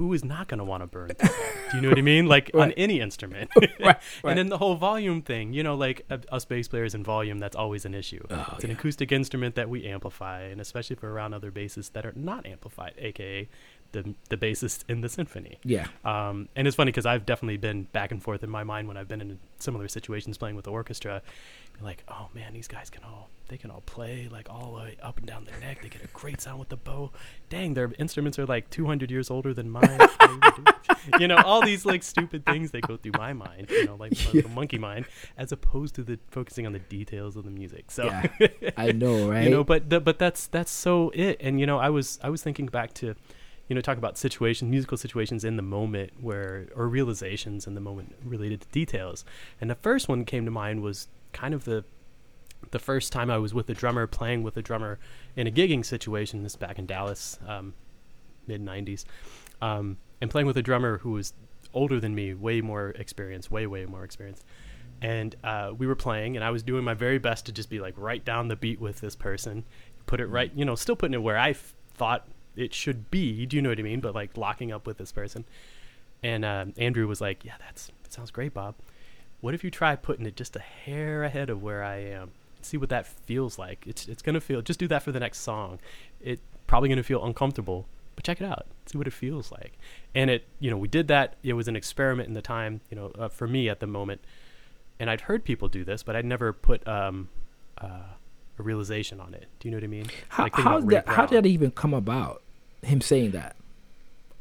Who 0.00 0.14
is 0.14 0.24
not 0.24 0.48
going 0.48 0.56
to 0.56 0.64
want 0.64 0.82
to 0.82 0.86
burn? 0.86 1.10
Do 1.18 1.76
you 1.76 1.82
know 1.82 1.90
what 1.90 1.98
I 1.98 2.00
mean? 2.00 2.24
Like 2.26 2.50
on 2.54 2.72
any 2.72 3.02
instrument. 3.02 3.50
right, 3.54 3.68
right. 3.84 4.00
And 4.24 4.38
then 4.38 4.46
the 4.48 4.56
whole 4.56 4.74
volume 4.74 5.20
thing, 5.20 5.52
you 5.52 5.62
know, 5.62 5.74
like 5.74 6.06
uh, 6.08 6.16
us 6.32 6.46
bass 6.46 6.68
players 6.68 6.94
in 6.94 7.04
volume, 7.04 7.38
that's 7.38 7.54
always 7.54 7.84
an 7.84 7.92
issue. 7.92 8.24
Oh, 8.30 8.46
it's 8.54 8.64
an 8.64 8.70
acoustic 8.70 9.12
instrument 9.12 9.56
that 9.56 9.68
we 9.68 9.84
amplify, 9.84 10.44
and 10.44 10.58
especially 10.58 10.96
for 10.96 11.12
around 11.12 11.34
other 11.34 11.50
basses 11.50 11.90
that 11.90 12.06
are 12.06 12.14
not 12.16 12.46
amplified, 12.46 12.94
aka 12.96 13.46
the 13.92 14.14
the 14.28 14.36
bassist 14.36 14.84
in 14.88 15.00
the 15.00 15.08
symphony. 15.08 15.58
yeah, 15.64 15.86
Um, 16.04 16.48
and 16.56 16.66
it's 16.66 16.76
funny 16.76 16.90
because 16.90 17.06
I've 17.06 17.26
definitely 17.26 17.56
been 17.56 17.84
back 17.84 18.10
and 18.12 18.22
forth 18.22 18.42
in 18.44 18.50
my 18.50 18.64
mind 18.64 18.88
when 18.88 18.96
I've 18.96 19.08
been 19.08 19.20
in 19.20 19.38
similar 19.58 19.88
situations 19.88 20.38
playing 20.38 20.56
with 20.56 20.64
the 20.64 20.70
orchestra. 20.70 21.22
Like, 21.82 22.04
oh 22.08 22.28
man, 22.34 22.52
these 22.52 22.68
guys 22.68 22.90
can 22.90 23.02
all 23.04 23.30
they 23.48 23.56
can 23.56 23.70
all 23.70 23.80
play 23.80 24.28
like 24.30 24.48
all 24.50 24.66
the 24.72 24.76
way 24.82 24.96
up 25.02 25.16
and 25.18 25.26
down 25.26 25.44
their 25.46 25.58
neck. 25.60 25.80
They 25.82 25.88
get 25.88 26.04
a 26.04 26.08
great 26.08 26.40
sound 26.40 26.60
with 26.60 26.68
the 26.68 26.76
bow. 26.76 27.10
Dang, 27.48 27.72
their 27.74 27.90
instruments 27.98 28.38
are 28.38 28.44
like 28.46 28.68
200 28.70 29.10
years 29.10 29.30
older 29.30 29.52
than 29.54 29.70
mine. 29.70 29.98
you 31.18 31.26
know, 31.26 31.36
all 31.38 31.64
these 31.64 31.84
like 31.86 32.02
stupid 32.02 32.44
things 32.44 32.70
that 32.72 32.82
go 32.82 32.96
through 32.96 33.12
my 33.16 33.32
mind. 33.32 33.68
You 33.70 33.86
know, 33.86 33.96
like 33.96 34.12
the- 34.12 34.42
the 34.42 34.48
monkey 34.60 34.78
mind, 34.78 35.06
as 35.38 35.52
opposed 35.52 35.94
to 35.96 36.02
the 36.02 36.18
focusing 36.30 36.66
on 36.66 36.72
the 36.72 36.78
details 36.78 37.34
of 37.36 37.44
the 37.44 37.50
music. 37.50 37.90
So 37.90 38.04
yeah. 38.04 38.26
I 38.76 38.92
know, 39.02 39.28
right? 39.30 39.44
you 39.44 39.50
know 39.50 39.64
but 39.64 39.88
the, 39.90 40.00
but 40.00 40.18
that's 40.18 40.46
that's 40.48 40.70
so 40.70 41.10
it 41.14 41.36
and 41.40 41.58
you 41.60 41.66
know 41.66 41.78
i 41.78 41.88
was 41.90 42.18
i 42.22 42.28
was 42.30 42.42
thinking 42.42 42.66
back 42.66 42.92
to 42.94 43.14
you 43.70 43.74
know 43.76 43.80
talk 43.80 43.96
about 43.96 44.18
situations 44.18 44.68
musical 44.68 44.98
situations 44.98 45.44
in 45.44 45.54
the 45.56 45.62
moment 45.62 46.12
where 46.20 46.66
or 46.74 46.88
realizations 46.88 47.68
in 47.68 47.74
the 47.74 47.80
moment 47.80 48.16
related 48.24 48.60
to 48.60 48.68
details. 48.68 49.24
And 49.60 49.70
the 49.70 49.76
first 49.76 50.08
one 50.08 50.24
came 50.24 50.44
to 50.44 50.50
mind 50.50 50.82
was 50.82 51.06
kind 51.32 51.54
of 51.54 51.64
the 51.64 51.84
the 52.72 52.80
first 52.80 53.12
time 53.12 53.30
i 53.30 53.38
was 53.38 53.54
with 53.54 53.70
a 53.70 53.74
drummer 53.74 54.06
playing 54.06 54.42
with 54.42 54.56
a 54.56 54.62
drummer 54.62 54.98
in 55.36 55.46
a 55.46 55.52
gigging 55.52 55.86
situation. 55.86 56.42
This 56.42 56.56
back 56.56 56.80
in 56.80 56.86
dallas 56.86 57.38
um, 57.46 57.72
mid 58.48 58.60
90s 58.60 59.04
um, 59.62 59.98
and 60.20 60.30
playing 60.30 60.48
with 60.48 60.56
a 60.56 60.62
drummer 60.62 60.98
who 60.98 61.12
was 61.12 61.32
older 61.72 62.00
than 62.00 62.12
me 62.12 62.34
way 62.34 62.60
more 62.60 62.90
experienced 62.90 63.52
way 63.52 63.68
way 63.68 63.86
more 63.86 64.02
experienced. 64.02 64.44
And 65.00 65.34
uh, 65.44 65.72
we 65.78 65.86
were 65.86 65.94
playing 65.94 66.34
and 66.34 66.44
i 66.44 66.50
was 66.50 66.64
doing 66.64 66.82
my 66.82 66.94
very 66.94 67.18
best 67.18 67.46
to 67.46 67.52
just 67.52 67.70
be 67.70 67.78
like 67.78 67.94
right 67.96 68.24
down 68.24 68.48
the 68.48 68.56
beat 68.56 68.80
with 68.80 69.00
this 69.00 69.14
person. 69.14 69.64
Put 70.06 70.20
it 70.20 70.26
right 70.26 70.50
you 70.56 70.64
know 70.64 70.74
still 70.74 70.96
putting 70.96 71.14
it 71.14 71.22
where 71.22 71.38
i 71.38 71.50
f- 71.50 71.72
thought 71.94 72.26
it 72.56 72.74
should 72.74 73.10
be 73.10 73.46
do 73.46 73.56
you 73.56 73.62
know 73.62 73.68
what 73.68 73.78
i 73.78 73.82
mean 73.82 74.00
but 74.00 74.14
like 74.14 74.36
locking 74.36 74.72
up 74.72 74.86
with 74.86 74.98
this 74.98 75.12
person 75.12 75.44
and 76.22 76.44
um, 76.44 76.72
andrew 76.76 77.06
was 77.06 77.20
like 77.20 77.44
yeah 77.44 77.54
that's 77.60 77.90
that 78.02 78.12
sounds 78.12 78.30
great 78.30 78.52
bob 78.54 78.74
what 79.40 79.54
if 79.54 79.64
you 79.64 79.70
try 79.70 79.96
putting 79.96 80.26
it 80.26 80.36
just 80.36 80.54
a 80.56 80.60
hair 80.60 81.24
ahead 81.24 81.48
of 81.48 81.62
where 81.62 81.82
i 81.82 81.96
am 81.96 82.30
see 82.62 82.76
what 82.76 82.88
that 82.90 83.06
feels 83.06 83.58
like. 83.58 83.84
It's 83.86 84.06
it's 84.08 84.22
gonna 84.22 84.40
feel. 84.40 84.62
Just 84.62 84.80
do 84.80 84.88
that 84.88 85.02
for 85.02 85.12
the 85.12 85.20
next 85.20 85.40
song. 85.40 85.78
It 86.20 86.40
probably 86.66 86.88
gonna 86.88 87.02
feel 87.02 87.24
uncomfortable, 87.24 87.86
but 88.16 88.24
check 88.24 88.40
it 88.40 88.44
out. 88.44 88.66
See 88.86 88.98
what 88.98 89.06
it 89.06 89.12
feels 89.12 89.50
like. 89.52 89.78
And 90.14 90.30
it, 90.30 90.44
you 90.58 90.70
know, 90.70 90.76
we 90.76 90.88
did 90.88 91.08
that. 91.08 91.36
It 91.42 91.54
was 91.54 91.68
an 91.68 91.76
experiment 91.76 92.28
in 92.28 92.34
the 92.34 92.42
time, 92.42 92.80
you 92.90 92.96
know, 92.96 93.12
uh, 93.18 93.28
for 93.28 93.46
me 93.46 93.68
at 93.68 93.80
the 93.80 93.86
moment. 93.86 94.20
And 94.98 95.08
I'd 95.08 95.22
heard 95.22 95.44
people 95.44 95.68
do 95.68 95.84
this, 95.84 96.02
but 96.02 96.14
I'd 96.14 96.26
never 96.26 96.52
put 96.52 96.86
um, 96.86 97.28
uh, 97.78 98.14
a 98.60 98.62
realization 98.62 99.20
on 99.20 99.34
it. 99.34 99.46
Do 99.58 99.68
you 99.68 99.72
know 99.72 99.76
what 99.78 99.84
I 99.84 99.88
mean? 99.88 100.06
How, 100.28 100.44
Like, 100.44 100.54
how, 100.54 100.80
did, 100.80 101.02
how 101.06 101.26
did 101.26 101.44
it 101.46 101.48
even 101.48 101.70
come 101.72 101.94
about? 101.94 102.42
Him 102.82 103.00
saying 103.00 103.32
that? 103.32 103.56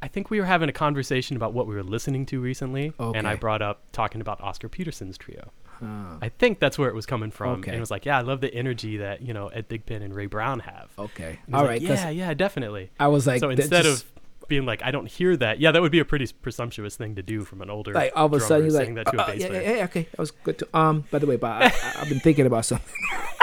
I 0.02 0.08
think 0.08 0.30
we 0.30 0.40
were 0.40 0.46
having 0.46 0.70
a 0.70 0.74
conversation 0.74 1.36
about 1.36 1.54
what 1.54 1.68
we 1.68 1.76
were 1.76 1.84
listening 1.84 2.26
to 2.28 2.40
recently, 2.40 2.94
and 3.00 3.28
I 3.28 3.36
brought 3.36 3.62
up 3.62 3.82
talking 3.92 4.22
about 4.22 4.40
Oscar 4.42 4.70
Peterson's 4.70 5.18
trio. 5.18 5.52
Huh. 5.66 6.18
I 6.22 6.30
think 6.30 6.60
that's 6.60 6.78
where 6.78 6.90
it 6.90 6.96
was 6.96 7.06
coming 7.06 7.32
from. 7.32 7.60
Okay. 7.60 7.72
And 7.72 7.78
it 7.78 7.80
was 7.82 7.92
like, 7.92 8.06
yeah, 8.06 8.18
I 8.18 8.22
love 8.22 8.42
the 8.42 8.54
energy 8.54 8.98
that 8.98 9.22
you 9.22 9.34
know 9.34 9.48
Ed 9.48 9.68
Thigpen 9.70 10.02
and 10.04 10.14
Ray 10.14 10.26
Brown 10.28 10.60
have. 10.60 10.90
okay. 10.98 11.24
And 11.24 11.34
it 11.34 11.52
was 11.52 11.56
All 11.56 11.62
like, 11.62 11.70
right. 11.70 11.82
yeah, 11.82 12.10
yeah, 12.10 12.34
definitely. 12.34 12.92
I 13.00 13.08
was 13.08 13.26
like, 13.28 13.40
so 13.40 13.50
instead 13.50 13.84
just- 13.84 14.04
of 14.06 14.12
being 14.48 14.66
like, 14.66 14.82
I 14.84 14.92
don't 14.92 15.08
hear 15.08 15.38
that, 15.38 15.60
yeah, 15.60 15.72
that 15.72 15.82
would 15.82 15.92
be 15.92 16.00
a 16.00 16.06
pretty 16.06 16.28
presumptuous 16.42 16.96
thing 16.96 17.16
to 17.16 17.22
do 17.22 17.44
from 17.44 17.62
an 17.62 17.70
older 17.70 17.94
like 17.94 18.12
all 18.16 18.26
of 18.26 18.34
a 18.34 18.40
sudden 18.40 18.66
you're 18.66 18.74
like, 18.74 18.84
saying 18.86 18.96
that 18.96 19.06
to 19.08 19.20
uh, 19.20 19.24
uh, 19.24 19.28
bass 19.28 19.42
yeah, 19.42 19.52
yeah, 19.52 19.76
yeah, 19.78 19.84
okay, 19.86 20.08
that 20.12 20.20
was 20.20 20.32
good. 20.32 20.58
To, 20.60 20.68
um, 20.78 21.06
by 21.12 21.20
the 21.20 21.28
way, 21.28 21.36
Bob, 21.36 21.62
I, 21.62 21.74
I've 21.98 22.10
been 22.10 22.20
thinking 22.20 22.46
about 22.46 22.66
something. 22.66 22.94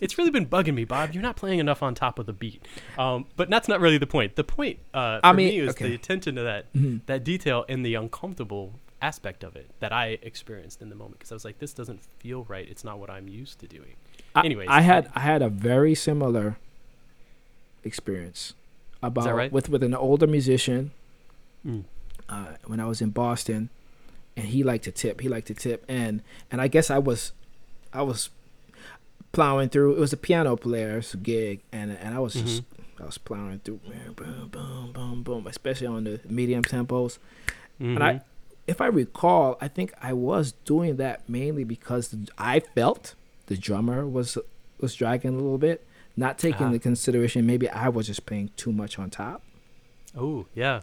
It's 0.00 0.16
really 0.18 0.30
been 0.30 0.46
bugging 0.46 0.74
me, 0.74 0.84
Bob. 0.84 1.12
You're 1.12 1.22
not 1.22 1.36
playing 1.36 1.58
enough 1.58 1.82
on 1.82 1.94
top 1.94 2.18
of 2.18 2.26
the 2.26 2.32
beat. 2.32 2.62
Um, 2.98 3.26
but 3.36 3.50
that's 3.50 3.68
not 3.68 3.80
really 3.80 3.98
the 3.98 4.06
point. 4.06 4.36
The 4.36 4.44
point 4.44 4.78
uh, 4.94 5.20
for 5.20 5.26
I 5.26 5.32
mean, 5.32 5.48
me 5.48 5.58
is 5.60 5.70
okay. 5.70 5.88
the 5.88 5.94
attention 5.94 6.34
to 6.36 6.42
that 6.42 6.72
Mhm. 6.72 7.00
that 7.06 7.24
detail 7.24 7.64
and 7.68 7.84
the 7.84 7.94
uncomfortable 7.94 8.74
aspect 9.02 9.42
of 9.44 9.56
it 9.56 9.70
that 9.80 9.92
I 9.92 10.18
experienced 10.22 10.82
in 10.82 10.90
the 10.90 10.94
moment 10.94 11.18
because 11.18 11.32
I 11.32 11.34
was 11.34 11.44
like, 11.44 11.58
this 11.58 11.72
doesn't 11.72 12.00
feel 12.18 12.44
right. 12.44 12.68
It's 12.68 12.84
not 12.84 12.98
what 12.98 13.08
I'm 13.10 13.28
used 13.28 13.58
to 13.60 13.66
doing. 13.66 13.94
I, 14.34 14.44
Anyways, 14.44 14.68
I 14.70 14.82
had 14.82 15.10
I 15.14 15.20
had 15.20 15.42
a 15.42 15.48
very 15.48 15.94
similar 15.94 16.56
experience 17.84 18.54
about 19.02 19.34
right? 19.34 19.52
with 19.52 19.68
with 19.68 19.82
an 19.82 19.94
older 19.94 20.26
musician 20.26 20.92
Mm. 21.66 21.84
uh, 22.28 22.52
when 22.66 22.80
I 22.80 22.86
was 22.86 23.02
in 23.02 23.10
Boston, 23.10 23.68
and 24.34 24.46
he 24.46 24.62
liked 24.62 24.84
to 24.84 24.90
tip. 24.92 25.20
He 25.20 25.28
liked 25.28 25.46
to 25.48 25.54
tip, 25.54 25.84
and 25.88 26.22
and 26.50 26.58
I 26.60 26.68
guess 26.68 26.90
I 26.90 26.98
was, 26.98 27.32
I 27.92 28.00
was 28.02 28.30
plowing 29.32 29.68
through. 29.68 29.94
It 29.96 30.00
was 30.00 30.12
a 30.12 30.16
piano 30.16 30.56
player's 30.56 31.14
gig, 31.16 31.60
and 31.72 31.92
and 31.92 32.14
I 32.14 32.18
was 32.18 32.34
just 32.34 32.62
I 33.00 33.04
was 33.06 33.18
plowing 33.18 33.60
through, 33.64 33.80
man, 33.88 34.12
boom, 34.12 34.48
boom, 34.50 34.92
boom, 34.92 35.22
boom, 35.22 35.46
especially 35.46 35.86
on 35.86 36.04
the 36.04 36.20
medium 36.28 36.62
tempos. 36.62 37.18
And 37.78 38.02
I, 38.02 38.14
Mhm. 38.14 38.22
if 38.66 38.80
I 38.82 38.86
recall, 38.88 39.56
I 39.60 39.68
think 39.68 39.94
I 40.02 40.12
was 40.12 40.52
doing 40.66 40.96
that 40.96 41.26
mainly 41.28 41.64
because 41.64 42.14
I 42.36 42.60
felt 42.60 43.14
the 43.46 43.56
drummer 43.56 44.06
was 44.06 44.36
was 44.80 44.94
dragging 44.94 45.30
a 45.32 45.36
little 45.36 45.58
bit, 45.58 45.86
not 46.16 46.38
taking 46.38 46.64
Ah. 46.64 46.68
into 46.68 46.78
consideration 46.78 47.46
maybe 47.46 47.68
I 47.70 47.88
was 47.88 48.06
just 48.06 48.26
playing 48.26 48.50
too 48.56 48.72
much 48.72 48.98
on 48.98 49.08
top. 49.10 49.42
Oh 50.16 50.46
yeah, 50.54 50.80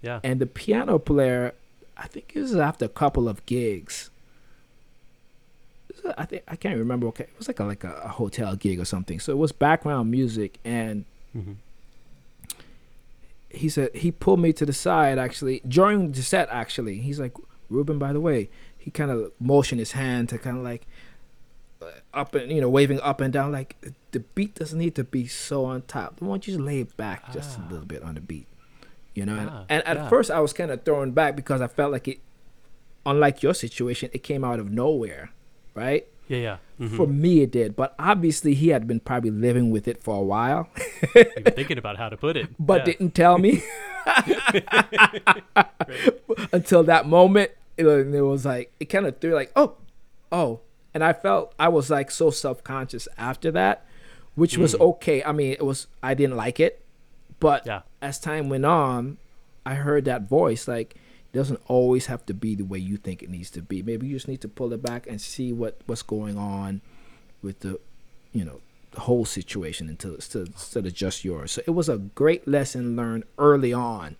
yeah. 0.00 0.20
And 0.24 0.40
the 0.40 0.46
piano 0.46 0.98
player, 0.98 1.52
I 1.96 2.06
think 2.06 2.32
it 2.34 2.40
was 2.40 2.54
after 2.56 2.84
a 2.86 2.88
couple 2.88 3.28
of 3.28 3.44
gigs. 3.46 4.10
It 5.92 5.96
was 6.04 6.12
a- 6.12 6.20
I 6.20 6.24
think 6.24 6.42
I 6.48 6.56
can't 6.56 6.78
remember. 6.78 7.06
Okay, 7.08 7.24
it 7.24 7.34
was 7.38 7.48
like 7.48 7.60
a 7.60 7.64
like 7.64 7.84
a, 7.84 7.92
a 8.04 8.08
hotel 8.08 8.56
gig 8.56 8.80
or 8.80 8.84
something. 8.84 9.20
So 9.20 9.32
it 9.32 9.36
was 9.38 9.52
background 9.52 10.10
music, 10.10 10.58
and 10.64 11.04
Mhm. 11.36 11.56
he 13.50 13.68
said 13.68 13.94
he 13.94 14.10
pulled 14.10 14.40
me 14.40 14.52
to 14.54 14.64
the 14.66 14.72
side 14.72 15.18
actually 15.18 15.60
during 15.68 16.12
the 16.12 16.22
set. 16.22 16.48
Actually, 16.50 16.98
he's 16.98 17.20
like, 17.20 17.32
Reuben. 17.68 17.98
By 17.98 18.12
the 18.12 18.20
way, 18.20 18.48
he 18.78 18.90
kind 18.90 19.10
of 19.10 19.32
motioned 19.38 19.78
his 19.78 19.92
hand 19.92 20.28
to 20.30 20.38
kind 20.38 20.56
of 20.58 20.64
like 20.64 20.86
uh, 21.82 21.86
up 22.14 22.34
and 22.34 22.50
you 22.50 22.60
know 22.60 22.68
waving 22.70 23.00
up 23.00 23.20
and 23.20 23.32
down. 23.32 23.52
Like 23.52 23.76
the 24.12 24.20
beat 24.20 24.54
doesn't 24.54 24.78
need 24.78 24.94
to 24.94 25.04
be 25.04 25.26
so 25.26 25.64
on 25.64 25.82
top. 25.82 26.16
Why 26.20 26.28
don't 26.28 26.46
you 26.46 26.54
just 26.54 26.64
lay 26.64 26.80
it 26.80 26.96
back 26.96 27.32
just 27.32 27.58
Ah. 27.58 27.66
a 27.68 27.70
little 27.70 27.86
bit 27.86 28.02
on 28.02 28.14
the 28.14 28.20
beat? 28.20 28.46
You 29.14 29.26
know, 29.26 29.36
and, 29.36 29.50
Ah, 29.50 29.64
and 29.68 29.86
at 29.86 29.96
yeah. 29.98 30.08
first 30.08 30.30
I 30.30 30.40
was 30.40 30.54
kind 30.54 30.70
of 30.70 30.84
thrown 30.84 31.10
back 31.10 31.36
because 31.36 31.60
I 31.60 31.66
felt 31.66 31.92
like 31.92 32.08
it, 32.08 32.18
unlike 33.04 33.42
your 33.42 33.52
situation, 33.52 34.08
it 34.14 34.22
came 34.22 34.42
out 34.42 34.58
of 34.58 34.70
nowhere, 34.70 35.30
right? 35.74 36.06
Yeah, 36.28 36.38
yeah. 36.38 36.56
Mhm. 36.80 36.96
For 36.96 37.06
me, 37.06 37.42
it 37.42 37.50
did, 37.50 37.76
but 37.76 37.94
obviously 37.98 38.54
he 38.54 38.68
had 38.68 38.86
been 38.86 39.00
probably 39.00 39.30
living 39.30 39.70
with 39.70 39.86
it 39.88 40.02
for 40.02 40.16
a 40.16 40.22
while, 40.22 40.68
thinking 41.54 41.78
about 41.78 41.96
how 41.98 42.08
to 42.08 42.16
put 42.16 42.36
it, 42.36 42.48
but 42.58 42.80
yeah. 42.80 42.84
didn't 42.94 43.14
tell 43.14 43.38
me 43.38 43.62
until 46.52 46.82
that 46.84 47.06
moment. 47.06 47.50
It, 47.76 47.84
was- 47.84 48.06
it 48.14 48.20
was 48.20 48.44
like 48.44 48.72
it 48.80 48.86
kind 48.86 49.06
of 49.06 49.18
threw 49.18 49.34
like, 49.34 49.50
oh, 49.56 49.74
oh, 50.30 50.60
and 50.94 51.02
I 51.02 51.12
felt 51.12 51.54
I 51.58 51.68
was 51.68 51.90
like 51.90 52.10
so 52.10 52.30
self 52.30 52.62
conscious 52.62 53.08
after 53.16 53.50
that, 53.52 53.84
which 54.34 54.58
was 54.58 54.74
Mm. 54.74 54.80
okay. 54.80 55.22
I 55.24 55.32
mean, 55.32 55.52
it 55.52 55.64
was 55.64 55.86
I 56.02 56.14
didn't 56.14 56.36
like 56.36 56.60
it, 56.60 56.82
but 57.40 57.66
Yeah. 57.66 57.82
as 58.00 58.18
time 58.18 58.48
went 58.48 58.64
on, 58.66 59.18
I 59.64 59.74
heard 59.74 60.04
that 60.04 60.22
voice 60.28 60.68
like 60.68 60.96
doesn't 61.32 61.60
always 61.66 62.06
have 62.06 62.24
to 62.26 62.34
be 62.34 62.54
the 62.54 62.64
way 62.64 62.78
you 62.78 62.96
think 62.96 63.22
it 63.22 63.30
needs 63.30 63.50
to 63.50 63.62
be. 63.62 63.82
Maybe 63.82 64.06
you 64.06 64.16
just 64.16 64.28
need 64.28 64.40
to 64.42 64.48
pull 64.48 64.72
it 64.72 64.82
back 64.82 65.06
and 65.06 65.20
see 65.20 65.52
what 65.52 65.80
what's 65.86 66.02
going 66.02 66.36
on 66.38 66.80
with 67.42 67.60
the, 67.60 67.80
you 68.32 68.44
know, 68.44 68.60
the 68.92 69.00
whole 69.00 69.24
situation 69.24 69.88
until 69.88 70.14
instead 70.14 70.48
instead 70.48 70.86
of 70.86 70.92
just 70.94 71.24
yours. 71.24 71.52
So 71.52 71.62
it 71.66 71.70
was 71.70 71.88
a 71.88 71.98
great 71.98 72.46
lesson 72.46 72.96
learned 72.96 73.24
early 73.38 73.72
on. 73.72 74.16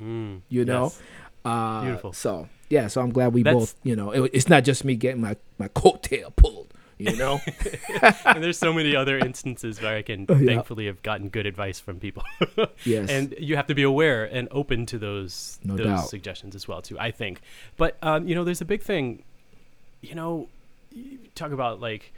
Mm, 0.00 0.40
You 0.48 0.64
know, 0.64 0.84
yes. 0.84 1.00
uh, 1.44 1.82
Beautiful. 1.82 2.12
So 2.12 2.48
yeah, 2.68 2.88
so 2.88 3.00
I'm 3.00 3.10
glad 3.12 3.32
we 3.32 3.42
That's- 3.42 3.60
both, 3.60 3.74
you 3.82 3.96
know, 3.96 4.10
it, 4.12 4.30
it's 4.34 4.48
not 4.48 4.64
just 4.64 4.84
me 4.84 4.96
getting 4.96 5.20
my 5.20 5.36
my 5.58 5.68
coattail 5.68 6.34
pulled. 6.36 6.67
You 6.98 7.16
know, 7.16 7.40
and 8.24 8.42
there's 8.42 8.58
so 8.58 8.72
many 8.72 8.96
other 8.96 9.18
instances 9.18 9.80
where 9.80 9.96
I 9.96 10.02
can 10.02 10.26
Oh, 10.28 10.34
yeah. 10.34 10.46
thankfully 10.46 10.86
have 10.86 11.00
gotten 11.02 11.28
good 11.28 11.46
advice 11.46 11.78
from 11.78 12.00
people. 12.00 12.24
yes, 12.84 13.08
and 13.08 13.34
you 13.38 13.54
have 13.56 13.68
to 13.68 13.74
be 13.74 13.84
aware 13.84 14.24
and 14.24 14.48
open 14.50 14.84
to 14.86 14.98
those 14.98 15.58
No 15.62 15.76
those 15.76 15.86
doubt. 15.86 16.08
suggestions 16.08 16.54
as 16.56 16.66
well 16.66 16.82
too 16.82 16.98
i 16.98 17.10
think 17.10 17.40
but 17.76 17.96
um, 18.02 18.26
you 18.26 18.34
know 18.34 18.42
there's 18.44 18.60
a 18.60 18.64
big 18.64 18.82
thing 18.82 19.22
you 20.00 20.14
know 20.14 20.48
you 20.92 21.18
talk 21.34 21.52
about 21.52 21.80
like 21.80 22.12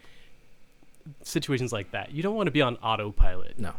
situations 1.23 1.73
like 1.73 1.91
that 1.91 2.13
you 2.13 2.23
don't 2.23 2.35
want 2.37 2.47
to 2.47 2.51
be 2.51 2.63
on 2.63 2.77
autopilot 2.77 3.59
no, 3.59 3.73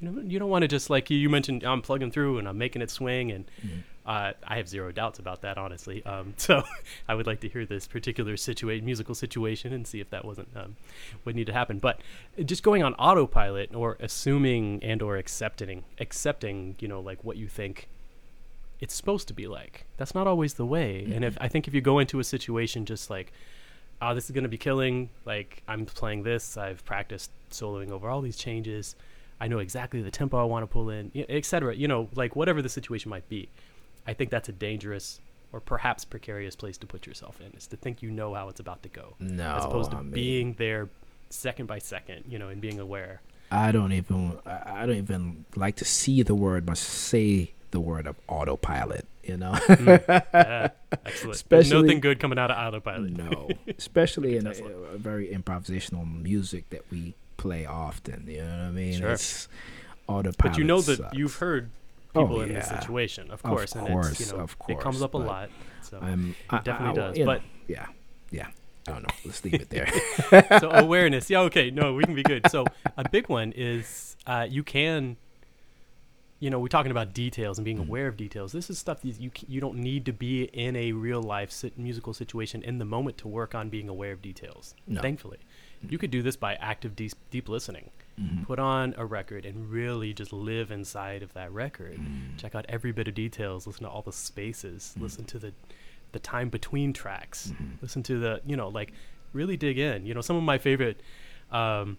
you 0.00 0.10
know 0.10 0.22
you 0.22 0.38
don't 0.38 0.50
want 0.50 0.62
to 0.62 0.68
just 0.68 0.90
like 0.90 1.10
you, 1.10 1.28
mentioned 1.28 1.64
i'm 1.64 1.82
plugging 1.82 2.10
through 2.10 2.38
and 2.38 2.48
i'm 2.48 2.58
making 2.58 2.82
it 2.82 2.90
swing 2.90 3.30
and 3.32 3.44
Mhm. 3.66 3.82
uh, 4.06 4.32
i 4.46 4.56
have 4.56 4.68
zero 4.68 4.92
doubts 4.92 5.18
about 5.18 5.42
that 5.42 5.58
honestly. 5.58 6.04
Um, 6.04 6.34
so 6.38 6.62
i 7.08 7.14
would 7.14 7.26
like 7.26 7.40
to 7.40 7.48
hear 7.48 7.64
this 7.66 7.86
particular 7.86 8.34
musical 8.82 9.14
situation 9.14 9.72
and 9.72 9.86
see 9.86 10.00
if 10.00 10.10
that 10.10 10.24
wasn't 10.24 10.48
um, 10.56 10.76
what 11.24 11.34
needed 11.34 11.52
to 11.52 11.58
happen. 11.58 11.78
But 11.78 12.00
just 12.44 12.62
going 12.62 12.82
on 12.82 12.94
autopilot 12.94 13.74
or 13.74 13.96
assuming 14.00 14.82
and 14.82 15.02
or 15.02 15.16
accepting 15.16 15.84
accepting 16.00 16.76
you 16.78 16.88
know 16.88 17.00
like 17.00 17.24
what 17.24 17.36
you 17.36 17.48
think 17.48 17.88
it's 18.80 18.94
supposed 18.94 19.26
to 19.28 19.34
be 19.34 19.46
like 19.48 19.84
that's 19.96 20.14
not 20.14 20.26
always 20.28 20.54
the 20.54 20.66
way. 20.66 21.04
And 21.12 21.24
if 21.24 21.36
i 21.40 21.48
think 21.48 21.66
if 21.68 21.74
you 21.74 21.80
go 21.80 21.98
into 21.98 22.20
a 22.20 22.24
situation 22.24 22.84
just 22.86 23.10
like 23.10 23.32
oh 24.00 24.14
this 24.14 24.26
is 24.26 24.30
going 24.30 24.44
to 24.44 24.48
be 24.48 24.56
killing 24.58 25.10
like 25.24 25.62
i'm 25.66 25.84
playing 25.84 26.22
this 26.22 26.56
i've 26.56 26.84
practiced 26.84 27.32
soloing 27.50 27.90
over 27.90 28.08
all 28.08 28.20
these 28.20 28.36
changes 28.36 28.94
i 29.40 29.48
know 29.48 29.58
exactly 29.58 30.02
the 30.02 30.10
tempo 30.10 30.38
i 30.38 30.44
want 30.44 30.62
to 30.62 30.66
pull 30.66 30.90
in 30.90 31.10
etc 31.28 31.74
you 31.74 31.88
know 31.88 32.08
like 32.14 32.36
whatever 32.36 32.62
the 32.62 32.68
situation 32.68 33.08
might 33.10 33.28
be 33.28 33.48
i 34.06 34.12
think 34.12 34.30
that's 34.30 34.48
a 34.48 34.52
dangerous 34.52 35.20
or 35.52 35.60
perhaps 35.60 36.04
precarious 36.04 36.54
place 36.56 36.76
to 36.76 36.86
put 36.86 37.06
yourself 37.06 37.40
in 37.40 37.52
is 37.56 37.66
to 37.66 37.76
think 37.76 38.02
you 38.02 38.10
know 38.10 38.34
how 38.34 38.48
it's 38.48 38.60
about 38.60 38.82
to 38.82 38.88
go 38.88 39.14
no, 39.18 39.56
as 39.56 39.64
opposed 39.64 39.90
to 39.90 39.96
I 39.96 40.02
mean, 40.02 40.10
being 40.10 40.54
there 40.58 40.88
second 41.30 41.66
by 41.66 41.78
second 41.78 42.24
you 42.28 42.38
know 42.38 42.48
and 42.48 42.60
being 42.60 42.80
aware. 42.80 43.20
I 43.50 43.72
don't 43.72 43.92
even 43.92 44.38
I 44.44 44.84
don't 44.86 44.96
even 44.96 45.44
like 45.56 45.76
to 45.76 45.84
see 45.84 46.22
the 46.22 46.34
word, 46.34 46.66
but 46.66 46.76
say 46.76 47.52
the 47.70 47.80
word 47.80 48.06
of 48.06 48.16
autopilot. 48.28 49.06
You 49.22 49.36
know, 49.36 49.52
mm, 49.52 50.04
yeah, 50.32 50.70
excellent. 51.04 51.34
Especially- 51.34 51.82
nothing 51.82 52.00
good 52.00 52.18
coming 52.18 52.38
out 52.38 52.50
of 52.50 52.56
autopilot. 52.56 53.10
No, 53.10 53.48
especially 53.78 54.36
in 54.36 54.46
a, 54.46 54.50
a 54.50 54.98
very 54.98 55.28
improvisational 55.28 56.06
music 56.22 56.70
that 56.70 56.82
we 56.90 57.14
play 57.38 57.64
often. 57.64 58.24
You 58.28 58.42
know 58.42 58.50
what 58.50 58.60
I 58.66 58.70
mean? 58.70 58.98
Sure. 59.00 59.10
It's 59.12 59.48
autopilot. 60.06 60.36
but 60.38 60.58
you 60.58 60.64
know 60.64 60.80
that 60.82 60.98
sucks. 60.98 61.16
you've 61.16 61.36
heard 61.36 61.70
Oh, 62.14 62.22
people 62.22 62.40
in 62.40 62.52
this 62.54 62.66
situation 62.68 63.24
of 63.30 63.32
Of 63.34 63.42
course 63.42 63.74
and 63.74 63.86
it's 63.86 64.18
you 64.20 64.26
know 64.36 64.42
of 64.44 64.56
it 64.68 64.80
comes 64.80 65.02
up 65.02 65.12
a 65.12 65.18
lot 65.18 65.50
so 65.82 65.98
I'm 66.00 66.34
I, 66.48 66.58
definitely 66.60 66.88
I- 67.02 67.06
does 67.06 67.18
you 67.18 67.24
know, 67.26 67.32
but 67.32 67.42
yeah, 67.68 67.86
yeah. 68.30 68.46
I 68.88 68.92
don't 68.92 69.02
know. 69.02 69.14
Let's 69.26 69.44
leave 69.44 69.54
it 69.54 69.68
there. 69.68 69.86
so 70.60 70.70
awareness 70.70 71.28
yeah 71.28 71.40
okay 71.40 71.70
no 71.70 71.92
we 71.92 72.04
can 72.04 72.14
be 72.14 72.22
good 72.22 72.50
so 72.50 72.64
a 72.96 73.06
big 73.08 73.28
one 73.28 73.52
is 73.52 74.16
uh, 74.26 74.46
you 74.48 74.62
can 74.62 75.18
you 76.40 76.48
know 76.48 76.58
we're 76.58 76.68
talking 76.68 76.90
about 76.90 77.12
details 77.12 77.58
and 77.58 77.64
being 77.66 77.76
Mm. 77.78 77.88
aware 77.88 78.06
of 78.08 78.16
details 78.16 78.52
this 78.52 78.70
is 78.70 78.78
stuff 78.78 79.02
that 79.02 79.20
you 79.20 79.30
you 79.46 79.60
don't 79.60 79.76
need 79.76 80.06
to 80.06 80.12
be 80.14 80.44
in 80.44 80.74
a 80.76 80.92
real 80.92 81.22
life 81.22 81.50
sit- 81.50 81.78
musical 81.78 82.14
situation 82.14 82.62
in 82.62 82.78
the 82.78 82.84
moment 82.86 83.18
to 83.18 83.28
work 83.28 83.54
on 83.54 83.68
being 83.68 83.88
aware 83.90 84.12
of 84.12 84.22
details 84.22 84.74
No. 84.86 85.02
thankfully 85.02 85.38
you 85.88 85.98
could 85.98 86.10
do 86.10 86.22
this 86.22 86.36
by 86.36 86.54
active 86.56 86.96
deep, 86.96 87.12
deep 87.30 87.48
listening 87.48 87.90
Mhm. 88.20 88.44
put 88.46 88.58
on 88.58 88.94
a 88.96 89.04
record 89.06 89.46
and 89.46 89.70
really 89.70 90.12
just 90.12 90.32
live 90.32 90.70
inside 90.72 91.22
of 91.22 91.32
that 91.34 91.52
record 91.52 91.98
Mm. 91.98 92.36
check 92.36 92.54
out 92.54 92.66
every 92.68 92.90
bit 92.90 93.06
of 93.06 93.14
details 93.14 93.66
listen 93.66 93.84
to 93.84 93.88
all 93.88 94.02
the 94.02 94.12
spaces 94.12 94.94
Mm. 94.98 95.02
listen 95.02 95.24
to 95.26 95.38
the 95.38 95.52
the 96.12 96.18
time 96.18 96.48
between 96.48 96.92
tracks 96.92 97.52
Mhm. 97.52 97.80
listen 97.82 98.02
to 98.04 98.18
the 98.18 98.40
you 98.46 98.56
know 98.56 98.68
like 98.68 98.92
really 99.34 99.58
dig 99.58 99.78
in. 99.78 100.06
You 100.06 100.14
know, 100.14 100.22
some 100.22 100.36
of 100.36 100.42
my 100.42 100.56
favorite 100.56 101.00
um, 101.52 101.98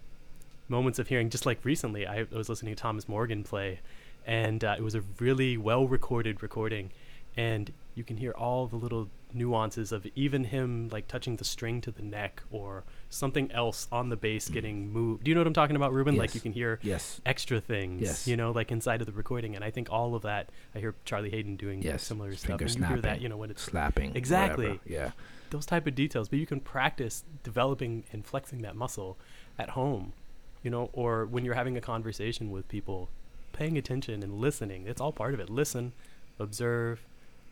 moments 0.68 0.98
of 1.00 1.08
hearing, 1.08 1.30
just 1.30 1.46
like 1.46 1.64
recently, 1.64 2.08
I, 2.08 2.22
I 2.22 2.26
was 2.32 2.50
listening 2.50 2.76
to 2.76 2.82
Thomas 2.82 3.08
Morgan 3.08 3.44
play, 3.44 3.80
and 4.26 4.64
uh, 4.64 4.76
it 4.78 4.82
was 4.82 4.96
a 4.96 5.02
really 5.20 5.56
well 5.58 5.88
recorded 5.88 6.42
recording, 6.42 6.90
and 7.38 7.72
you 7.96 8.04
can 8.04 8.18
hear 8.18 8.32
all 8.32 8.66
the 8.68 8.76
little 8.78 9.10
nuances 9.32 9.92
of 9.92 10.08
even 10.16 10.46
him 10.46 10.90
like 10.90 11.08
touching 11.08 11.36
the 11.36 11.44
string 11.46 11.82
to 11.82 11.92
the 11.92 12.02
neck 12.02 12.42
or 12.52 12.84
something 13.10 13.52
else 13.52 13.88
on 13.92 14.10
the 14.10 14.16
bass 14.16 14.50
getting 14.50 14.92
moved. 14.92 15.24
Do 15.24 15.32
you 15.32 15.36
know 15.36 15.42
what 15.42 15.48
I'm 15.48 15.54
talking 15.54 15.76
about, 15.76 15.94
Reuben? 15.94 16.16
Like 16.16 16.36
you 16.36 16.42
can 16.42 16.54
hear 16.54 16.80
Yes. 16.84 17.20
extra 17.26 17.60
things, 17.60 18.02
Yes. 18.04 18.28
you 18.28 18.38
know, 18.38 18.52
like 18.52 18.72
inside 18.72 19.02
of 19.02 19.08
the 19.08 19.14
recording. 19.14 19.56
And 19.56 19.64
I 19.66 19.72
think 19.72 19.92
all 19.92 20.14
of 20.16 20.22
that, 20.22 20.50
I 20.76 20.80
hear 20.80 20.94
Charlie 21.06 21.32
Haden 21.32 21.56
doing 21.56 21.82
Yes. 21.82 22.04
similar 22.04 22.36
stuff. 22.36 22.60
Finger 22.60 22.66
And 22.66 22.76
you 22.76 22.86
hear 22.86 23.02
that, 23.02 23.20
you 23.22 23.28
know, 23.30 23.38
when 23.38 23.50
it's 23.50 23.64
Slapping. 23.64 24.16
Exactly. 24.16 24.66
whatever. 24.68 24.82
Yeah. 24.86 25.12
those 25.52 25.66
type 25.66 25.88
of 25.88 25.96
details. 25.96 26.30
But 26.30 26.38
you 26.38 26.46
can 26.46 26.60
practice 26.60 27.24
developing 27.42 28.04
and 28.14 28.24
flexing 28.24 28.62
that 28.62 28.76
muscle 28.76 29.18
at 29.58 29.72
home, 29.72 30.14
you 30.62 30.70
know, 30.70 30.92
or 30.94 31.26
when 31.26 31.44
you're 31.44 31.56
having 31.56 31.76
a 31.76 31.82
conversation 31.82 32.52
with 32.52 32.68
people, 32.68 33.10
paying 33.52 33.76
attention 33.76 34.22
and 34.22 34.36
listening. 34.36 34.86
It's 34.86 35.02
all 35.02 35.12
part 35.12 35.34
of 35.34 35.40
it. 35.40 35.50
Listen, 35.50 35.94
observe, 36.38 37.04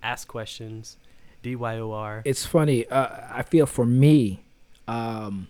ask 0.04 0.28
questions, 0.28 0.98
DYOR. 1.42 2.22
it's 2.24 2.46
funny. 2.46 2.86
Uh, 2.88 3.08
I 3.32 3.42
feel 3.42 3.66
for 3.66 3.86
me, 3.88 4.44
um, 4.88 5.48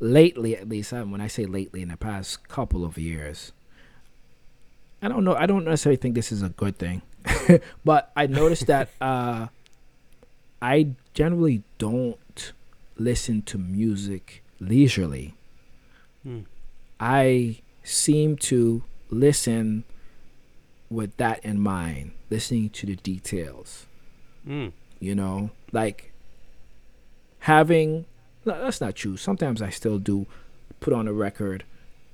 lately 0.00 0.56
at 0.56 0.68
least, 0.68 0.92
when 0.92 1.20
I 1.20 1.26
say 1.26 1.44
lately, 1.46 1.82
in 1.82 1.88
the 1.88 1.96
past 1.96 2.48
couple 2.48 2.84
of 2.84 2.98
years, 2.98 3.52
I 5.02 5.08
don't 5.08 5.24
know. 5.24 5.34
I 5.34 5.46
don't 5.46 5.64
necessarily 5.64 5.96
think 5.96 6.14
this 6.14 6.32
is 6.32 6.42
a 6.42 6.48
good 6.48 6.78
thing, 6.78 7.02
but 7.84 8.10
I 8.16 8.26
noticed 8.26 8.66
that 8.66 8.88
uh, 9.00 9.48
I 10.60 10.88
generally 11.14 11.62
don't 11.78 12.52
listen 12.96 13.42
to 13.42 13.58
music 13.58 14.42
leisurely. 14.58 15.34
Hmm. 16.24 16.40
I 16.98 17.60
seem 17.84 18.36
to 18.36 18.82
listen 19.08 19.84
with 20.90 21.16
that 21.18 21.44
in 21.44 21.60
mind, 21.60 22.12
listening 22.30 22.70
to 22.70 22.86
the 22.86 22.96
details 22.96 23.84
Mm. 24.46 24.72
you 25.00 25.14
know 25.14 25.50
like 25.72 26.12
having 27.40 28.04
no, 28.44 28.60
that's 28.62 28.80
not 28.80 28.94
true 28.94 29.16
sometimes 29.16 29.62
i 29.62 29.70
still 29.70 29.98
do 29.98 30.26
put 30.80 30.92
on 30.92 31.06
a 31.08 31.12
record 31.12 31.64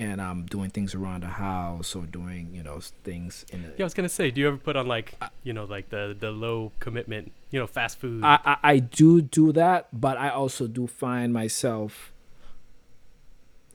and 0.01 0.21
i'm 0.21 0.45
doing 0.47 0.71
things 0.71 0.95
around 0.95 1.23
the 1.23 1.29
house 1.29 1.95
or 1.95 2.03
doing 2.05 2.51
you 2.53 2.63
know 2.63 2.81
things 3.05 3.45
in 3.53 3.63
the 3.63 3.69
Yeah, 3.69 3.85
I 3.85 3.85
was 3.85 3.95
gonna 3.95 4.09
say, 4.09 4.31
do 4.31 4.41
you 4.41 4.49
ever 4.49 4.57
put 4.57 4.75
on 4.77 4.89
like, 4.89 5.15
you 5.45 5.53
know, 5.53 5.65
like 5.65 5.91
the 5.91 6.17
the 6.19 6.31
low 6.33 6.73
commitment, 6.81 7.31
you 7.51 7.61
know, 7.61 7.67
fast 7.67 7.99
food? 8.01 8.25
I, 8.25 8.39
I 8.45 8.57
i 8.63 8.79
do 8.81 9.23
do 9.23 9.53
that 9.53 9.89
but 9.93 10.17
i 10.19 10.29
also 10.31 10.67
do 10.67 10.87
find 10.89 11.33
myself 11.33 12.13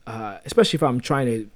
uh 0.08 0.40
especially 0.46 0.78
if 0.78 0.84
i'm 0.84 1.00
trying 1.00 1.28
to 1.28 1.50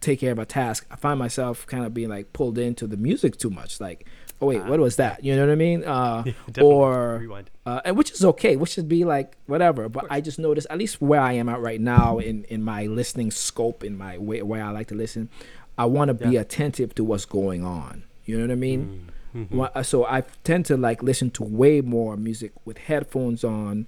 take 0.00 0.20
care 0.20 0.32
of 0.32 0.38
a 0.38 0.46
task 0.46 0.86
i 0.90 0.96
find 0.96 1.18
myself 1.18 1.66
kind 1.66 1.84
of 1.84 1.94
being 1.94 2.08
like 2.08 2.32
pulled 2.32 2.58
into 2.58 2.86
the 2.86 2.96
music 2.96 3.36
too 3.36 3.50
much 3.50 3.80
like 3.80 4.06
oh 4.42 4.46
wait 4.46 4.64
what 4.64 4.80
was 4.80 4.96
that 4.96 5.22
you 5.24 5.34
know 5.36 5.46
what 5.46 5.52
i 5.52 5.54
mean 5.54 5.84
uh 5.84 6.22
or 6.60 7.22
uh, 7.64 7.80
and 7.84 7.96
which 7.96 8.10
is 8.10 8.24
okay, 8.24 8.56
which 8.56 8.70
should 8.70 8.88
be 8.88 9.04
like 9.04 9.36
whatever. 9.46 9.88
But 9.88 10.06
I 10.10 10.20
just 10.20 10.36
noticed, 10.40 10.66
at 10.68 10.78
least 10.78 11.00
where 11.00 11.20
I 11.20 11.34
am 11.34 11.48
at 11.48 11.60
right 11.60 11.80
now 11.80 12.18
in 12.18 12.42
in 12.54 12.60
my 12.64 12.86
listening 12.86 13.30
scope, 13.30 13.84
in 13.84 13.96
my 13.96 14.18
way 14.18 14.42
where 14.42 14.64
I 14.64 14.70
like 14.70 14.88
to 14.88 14.96
listen, 14.96 15.28
I 15.78 15.84
want 15.86 16.08
to 16.08 16.14
be 16.14 16.30
Yeah. 16.34 16.40
attentive 16.40 16.92
to 16.96 17.04
what's 17.04 17.24
going 17.24 17.64
on. 17.64 18.02
You 18.26 18.36
know 18.38 18.44
what 18.46 18.50
I 18.52 18.56
mean? 18.56 19.10
Mm, 19.32 19.46
mhm. 19.48 19.70
Uh, 19.76 19.82
So 19.84 20.04
I 20.04 20.24
tend 20.42 20.66
to 20.66 20.76
like 20.76 21.04
listen 21.04 21.30
to 21.38 21.44
way 21.44 21.80
more 21.80 22.16
music 22.16 22.50
with 22.64 22.78
headphones 22.78 23.44
on, 23.44 23.86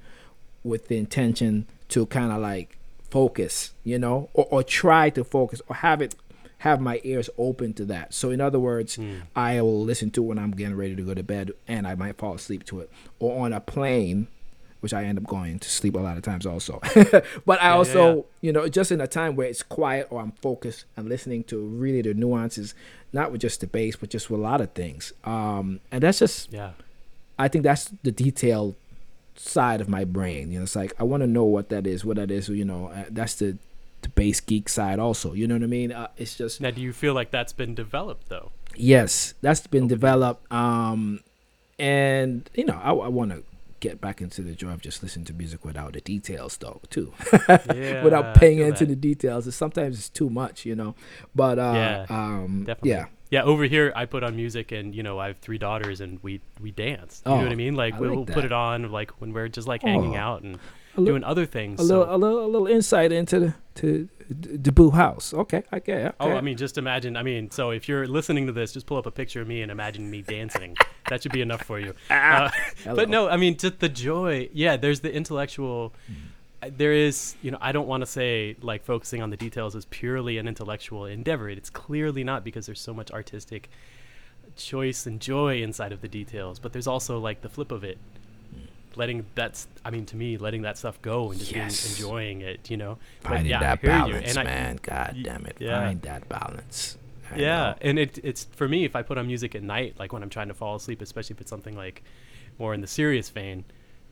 with 0.62 0.86
the 0.86 0.96
intention 0.96 1.66
to 1.88 2.06
kind 2.06 2.30
of 2.30 2.38
like 2.40 2.78
focus, 3.10 3.72
you 3.82 3.98
know, 3.98 4.28
or, 4.34 4.46
or 4.52 4.62
try 4.62 5.10
to 5.10 5.24
focus, 5.24 5.60
or 5.68 5.74
have 5.76 6.00
it 6.00 6.14
have 6.64 6.80
my 6.80 7.00
ears 7.04 7.28
open 7.38 7.72
to 7.74 7.84
that. 7.84 8.14
So 8.14 8.30
in 8.30 8.40
other 8.40 8.58
words, 8.58 8.96
Mm. 8.96 9.22
I 9.36 9.60
will 9.60 9.82
listen 9.84 10.10
to 10.12 10.22
when 10.22 10.38
I'm 10.38 10.50
getting 10.52 10.76
ready 10.76 10.96
to 10.96 11.02
go 11.02 11.14
to 11.14 11.22
bed, 11.22 11.52
and 11.68 11.86
I 11.86 11.94
might 11.94 12.16
fall 12.16 12.34
asleep 12.34 12.64
to 12.66 12.80
it, 12.80 12.88
or 13.18 13.44
on 13.44 13.52
a 13.52 13.60
plane, 13.60 14.28
which 14.80 14.92
I 14.94 15.04
end 15.04 15.18
up 15.18 15.24
going 15.24 15.58
to 15.58 15.68
sleep 15.68 15.94
a 15.94 15.98
lot 15.98 16.16
of 16.16 16.22
times 16.22 16.44
also. 16.46 16.80
but 17.46 17.58
I 17.62 17.66
Yeah, 17.68 17.74
also, 17.74 18.16
yeah. 18.16 18.22
you 18.42 18.52
know, 18.52 18.68
just 18.68 18.90
in 18.92 19.00
a 19.00 19.06
time 19.06 19.36
where 19.36 19.46
it's 19.46 19.62
quiet 19.62 20.06
or 20.10 20.20
I'm 20.22 20.32
focused 20.42 20.84
and 20.96 21.08
listening 21.08 21.44
to 21.44 21.58
really 21.58 22.02
the 22.02 22.12
nuances, 22.14 22.74
not 23.12 23.30
with 23.32 23.40
just 23.42 23.60
the 23.60 23.66
bass, 23.66 23.96
but 23.96 24.08
just 24.10 24.28
with 24.30 24.40
a 24.40 24.42
lot 24.42 24.60
of 24.60 24.72
things. 24.72 25.12
Um, 25.24 25.80
and 25.92 26.02
that's 26.02 26.18
just, 26.18 26.52
Yeah. 26.52 26.72
I 27.38 27.48
think 27.48 27.64
that's 27.64 27.90
the 28.02 28.12
detailed 28.12 28.74
side 29.36 29.80
of 29.80 29.88
my 29.88 30.04
brain. 30.04 30.50
You 30.52 30.58
know, 30.60 30.62
it's 30.64 30.76
like 30.76 30.92
I 30.98 31.02
want 31.04 31.22
to 31.22 31.26
know 31.26 31.44
what 31.44 31.68
that 31.70 31.86
is, 31.86 32.04
what 32.04 32.16
that 32.16 32.30
is. 32.30 32.48
You 32.48 32.64
know, 32.64 32.88
uh, 32.88 33.04
that's 33.10 33.34
the 33.36 33.56
the 34.04 34.08
bass 34.10 34.40
geek 34.40 34.68
side 34.68 34.98
also. 34.98 35.32
You 35.34 35.46
know 35.48 35.56
what 35.56 35.62
I 35.64 35.66
mean? 35.66 35.92
Uh, 35.92 36.08
it's 36.16 36.36
just 36.36 36.60
Now, 36.60 36.70
do 36.70 36.80
you 36.80 36.92
feel 36.92 37.12
like 37.14 37.30
that's 37.30 37.52
been 37.52 37.74
developed 37.74 38.28
though? 38.28 38.52
Yes, 38.76 39.34
that's 39.40 39.66
been 39.66 39.84
Okay. 39.84 39.94
developed. 39.94 40.50
Um, 40.52 41.20
and 41.78 42.48
you 42.54 42.64
know, 42.64 42.78
I, 42.82 42.90
I 42.92 43.08
want 43.08 43.32
to 43.32 43.42
get 43.80 44.00
back 44.00 44.20
into 44.20 44.40
the 44.42 44.54
joy 44.54 44.70
of 44.70 44.80
just 44.80 45.02
listening 45.02 45.26
to 45.26 45.32
music 45.34 45.64
without 45.64 45.92
the 45.92 46.00
details, 46.00 46.56
though, 46.56 46.80
too. 46.88 47.12
Yeah. 47.48 48.02
without 48.02 48.34
paying 48.34 48.58
into 48.60 48.86
that. 48.86 48.94
the 48.94 48.96
details. 48.96 49.46
It's, 49.46 49.56
sometimes 49.56 49.98
it's 49.98 50.08
too 50.08 50.30
much, 50.30 50.64
you 50.64 50.74
know. 50.74 50.94
But 51.34 51.58
uh, 51.58 51.72
Yeah, 51.74 52.06
um, 52.08 52.64
definitely. 52.66 52.90
yeah, 52.90 53.06
Yeah, 53.30 53.42
over 53.42 53.64
here 53.64 53.92
I 53.94 54.06
put 54.06 54.22
on 54.24 54.36
music, 54.36 54.72
and 54.72 54.94
you 54.94 55.02
know 55.02 55.18
I 55.18 55.26
have 55.28 55.38
three 55.38 55.58
daughters, 55.58 56.00
and 56.00 56.18
we 56.22 56.40
we 56.60 56.70
dance. 56.70 57.22
You 57.26 57.32
Oh, 57.32 57.36
know 57.38 57.42
what 57.44 57.52
I 57.52 57.56
mean? 57.56 57.74
Like 57.74 57.94
I 57.94 58.00
we'll 58.00 58.24
put 58.24 58.44
it 58.44 58.52
on 58.52 58.90
like 58.90 59.10
when 59.20 59.32
we're 59.32 59.48
just 59.48 59.68
like 59.68 59.82
hanging 59.82 60.16
Oh. 60.16 60.26
out 60.26 60.42
and 60.42 60.58
a, 60.96 61.00
li- 61.00 61.06
doing 61.06 61.24
other 61.24 61.46
things. 61.46 61.80
a 61.80 61.82
little, 61.82 62.04
so- 62.04 62.14
a 62.14 62.16
little, 62.16 62.44
a 62.44 62.46
little 62.46 62.66
insight 62.66 63.12
into 63.12 63.40
the 63.40 63.54
to 63.76 64.08
the, 64.30 64.56
the 64.56 64.72
Boo 64.72 64.90
House. 64.90 65.34
Okay, 65.34 65.64
okay. 65.72 66.06
okay. 66.06 66.12
Oh, 66.20 66.30
I 66.32 66.40
mean, 66.40 66.56
just 66.56 66.78
imagine. 66.78 67.16
I 67.16 67.22
mean, 67.22 67.50
so 67.50 67.70
if 67.70 67.88
you're 67.88 68.06
listening 68.06 68.46
to 68.46 68.52
this, 68.52 68.72
just 68.72 68.86
pull 68.86 68.96
up 68.96 69.06
a 69.06 69.10
picture 69.10 69.40
of 69.40 69.48
me 69.48 69.62
and 69.62 69.70
imagine 69.72 70.10
me 70.10 70.22
dancing. 70.22 70.76
that 71.08 71.22
should 71.22 71.32
be 71.32 71.40
enough 71.42 71.62
for 71.62 71.78
you. 71.80 71.94
Uh, 72.10 72.50
but 72.84 73.08
no, 73.08 73.28
I 73.28 73.36
mean, 73.36 73.56
just 73.56 73.80
the 73.80 73.88
joy. 73.88 74.48
Yeah, 74.52 74.76
there's 74.76 75.00
the 75.00 75.12
intellectual. 75.12 75.92
uh, 76.62 76.70
There 76.74 76.92
is, 76.92 77.34
you 77.42 77.50
know, 77.50 77.58
I 77.60 77.72
don't 77.72 77.88
want 77.88 78.02
to 78.02 78.06
say 78.06 78.56
like 78.62 78.84
focusing 78.84 79.20
on 79.22 79.30
the 79.30 79.36
details 79.36 79.74
is 79.74 79.84
purely 79.86 80.38
an 80.38 80.46
intellectual 80.48 81.04
endeavor. 81.06 81.48
It's 81.50 81.68
clearly 81.70 82.22
not 82.24 82.44
because 82.44 82.66
there's 82.66 82.80
so 82.80 82.94
much 82.94 83.10
artistic 83.10 83.68
choice 84.56 85.06
and 85.06 85.20
joy 85.20 85.62
inside 85.62 85.92
of 85.92 86.00
the 86.00 86.08
details. 86.08 86.58
But 86.60 86.72
there's 86.72 86.86
also 86.86 87.18
like 87.18 87.42
the 87.42 87.48
flip 87.48 87.72
of 87.72 87.82
it, 87.84 87.98
letting 88.96 89.26
that's. 89.34 89.66
I 89.84 89.90
mean, 89.90 90.06
to 90.06 90.16
me, 90.16 90.36
letting 90.38 90.62
that 90.62 90.78
stuff 90.78 91.00
go 91.02 91.30
and 91.30 91.38
just 91.38 91.52
Yes. 91.52 91.84
being, 91.86 91.94
enjoying 91.96 92.40
it. 92.42 92.70
You 92.70 92.76
know, 92.76 92.98
finding 93.20 93.46
yeah, 93.50 93.60
that 93.60 93.82
balance, 93.82 94.30
and 94.30 94.38
I- 94.38 94.44
man. 94.44 94.78
God 94.82 95.16
damn 95.22 95.46
it, 95.46 95.56
yeah. 95.60 95.80
find 95.86 96.02
that 96.02 96.28
balance. 96.28 96.98
I 97.32 97.36
yeah 97.36 97.56
know. 97.70 97.74
and 97.80 97.98
it, 97.98 98.18
it's 98.22 98.44
for 98.44 98.68
me 98.68 98.84
if 98.84 98.94
i 98.94 99.00
put 99.00 99.16
on 99.16 99.26
music 99.26 99.54
at 99.54 99.62
night 99.62 99.94
like 99.98 100.12
when 100.12 100.22
i'm 100.22 100.28
trying 100.28 100.48
to 100.48 100.54
fall 100.54 100.76
asleep 100.76 101.00
especially 101.00 101.32
if 101.34 101.40
it's 101.40 101.48
something 101.48 101.74
like 101.74 102.02
more 102.58 102.74
in 102.74 102.82
the 102.82 102.86
serious 102.86 103.30
vein 103.30 103.64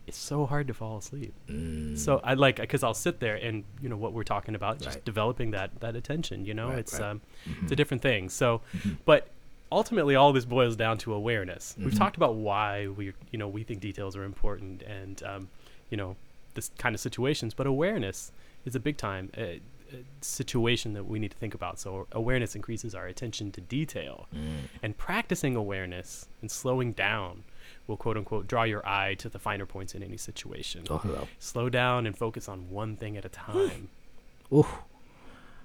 it's 0.07 0.17
so 0.17 0.47
hard 0.47 0.67
to 0.69 0.75
fall 0.75 0.97
asleep 0.97 1.35
Mm, 1.47 1.97
so 1.99 2.23
i 2.25 2.33
like 2.33 2.57
because 2.57 2.83
i'll 2.83 2.95
sit 2.95 3.21
there 3.21 3.37
and 3.37 3.65
you 3.83 3.91
know 3.91 3.99
what 3.99 4.15
we're 4.15 4.25
talking 4.25 4.55
about 4.55 4.81
just 4.81 5.05
developing 5.05 5.51
that 5.51 5.79
that 5.81 5.95
attention 5.95 6.47
you 6.47 6.55
know 6.55 6.71
Right, 6.71 6.79
it's 6.79 6.95
right. 6.95 7.03
um 7.11 7.21
mhm, 7.47 7.63
it's 7.65 7.73
a 7.73 7.77
different 7.77 8.03
thing 8.03 8.31
so 8.31 8.63
mhm. 8.79 8.97
but 9.05 9.29
ultimately 9.73 10.15
all 10.15 10.33
this 10.33 10.45
boils 10.45 10.77
down 10.77 10.99
to 10.99 11.13
awareness 11.15 11.75
we've 11.79 11.93
Mhm. 11.95 11.99
talked 11.99 12.17
about 12.17 12.35
why 12.37 12.87
we 12.89 13.13
you 13.31 13.39
know 13.39 13.49
we 13.49 13.63
think 13.65 13.81
details 13.81 14.17
are 14.17 14.25
important 14.25 14.83
and 14.83 15.23
um 15.23 15.49
you 15.91 15.97
know 15.97 16.17
this 16.55 16.71
kind 16.79 16.95
of 16.95 17.01
situations 17.01 17.55
but 17.55 17.67
awareness 17.67 18.33
is 18.65 18.75
a 18.75 18.81
big 18.81 18.97
time 18.97 19.31
uh, 19.37 19.41
uh, 19.41 19.97
situation 20.21 20.93
that 20.95 21.05
we 21.05 21.19
need 21.19 21.31
to 21.31 21.37
think 21.37 21.55
about 21.55 21.79
so 21.79 22.07
awareness 22.13 22.55
increases 22.55 22.95
our 22.95 23.07
attention 23.07 23.51
to 23.53 23.61
detail 23.61 24.27
Mm. 24.35 24.69
and 24.83 24.97
practicing 24.97 25.57
awareness 25.57 26.29
and 26.41 26.51
slowing 26.51 26.93
down 26.93 27.45
will 27.87 27.97
quote 27.97 28.17
unquote 28.17 28.47
draw 28.47 28.63
your 28.65 28.87
eye 28.87 29.15
to 29.15 29.29
the 29.29 29.39
finer 29.39 29.67
points 29.67 29.95
in 29.95 30.03
any 30.03 30.17
situation. 30.17 30.85
Oh, 30.91 30.99
hello. 30.99 31.29
Slow 31.39 31.69
down 31.69 32.07
and 32.07 32.17
focus 32.17 32.49
on 32.49 32.71
one 32.71 32.97
thing 32.97 33.17
at 33.17 33.25
a 33.25 33.29
time. 33.29 33.89
Ooh. 34.53 34.67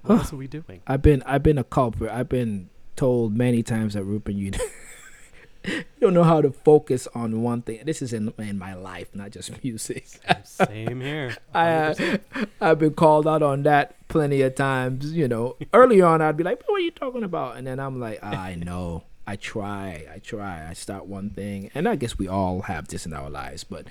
what 0.03 0.19
else 0.19 0.33
are 0.33 0.37
we 0.37 0.47
doing? 0.47 0.81
I've 0.87 1.01
been 1.01 1.21
I've 1.25 1.43
been 1.43 1.57
a 1.57 1.63
culprit. 1.63 2.11
I've 2.11 2.29
been 2.29 2.69
told 2.97 3.33
many 3.33 3.63
times 3.63 3.93
that 3.93 4.03
Rupert, 4.03 4.35
you 4.35 4.51
you 5.65 5.83
don't 6.01 6.13
know 6.13 6.23
how 6.23 6.41
to 6.41 6.51
focus 6.51 7.07
on 7.13 7.41
one 7.41 7.61
thing. 7.61 7.81
This 7.85 8.01
is 8.01 8.11
in 8.11 8.33
in 8.37 8.57
my 8.57 8.73
life, 8.73 9.09
not 9.13 9.31
just 9.31 9.51
music. 9.63 10.07
Same 10.43 10.99
here. 10.99 11.37
I 11.53 11.69
uh, 11.69 12.17
I've 12.59 12.79
been 12.79 12.93
called 12.93 13.27
out 13.27 13.41
on 13.41 13.63
that 13.63 13.95
plenty 14.07 14.41
of 14.41 14.55
times. 14.55 15.13
You 15.13 15.27
know, 15.27 15.55
early 15.73 16.01
on 16.01 16.21
I'd 16.21 16.37
be 16.37 16.43
like, 16.43 16.61
"What 16.67 16.77
are 16.77 16.83
you 16.83 16.91
talking 16.91 17.23
about?" 17.23 17.57
And 17.57 17.65
then 17.65 17.79
I'm 17.79 17.99
like, 17.99 18.19
"Ah, 18.21 18.43
"I 18.43 18.55
know. 18.55 19.03
I 19.25 19.35
try. 19.35 20.05
I 20.13 20.19
try. 20.19 20.67
I 20.67 20.73
start 20.73 21.05
one 21.05 21.29
thing, 21.29 21.69
and 21.73 21.87
I 21.87 21.95
guess 21.95 22.17
we 22.17 22.27
all 22.27 22.63
have 22.63 22.87
this 22.87 23.05
in 23.05 23.13
our 23.13 23.29
lives, 23.29 23.63
but." 23.63 23.87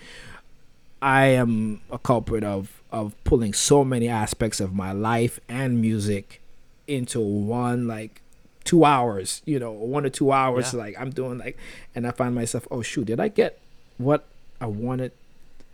I 1.02 1.26
am 1.26 1.82
a 1.90 1.98
culprit 1.98 2.42
of 2.42 2.82
of 2.90 3.12
pulling 3.22 3.52
so 3.52 3.84
many 3.84 4.08
aspects 4.08 4.60
of 4.60 4.72
my 4.72 4.92
life 4.92 5.38
and 5.46 5.78
music 5.78 6.40
into 6.86 7.20
one 7.20 7.86
like 7.86 8.22
two 8.66 8.84
hours, 8.84 9.40
you 9.46 9.58
know, 9.58 9.72
one 9.72 10.04
or 10.04 10.10
two 10.10 10.30
hours. 10.32 10.72
Yeah. 10.74 10.80
Like 10.80 10.94
I'm 11.00 11.10
doing 11.10 11.38
like, 11.38 11.56
and 11.94 12.06
I 12.06 12.10
find 12.10 12.34
myself, 12.34 12.66
oh 12.70 12.82
shoot, 12.82 13.06
did 13.06 13.20
I 13.20 13.28
get 13.28 13.58
what 13.98 14.26
I 14.60 14.66
wanted 14.66 15.12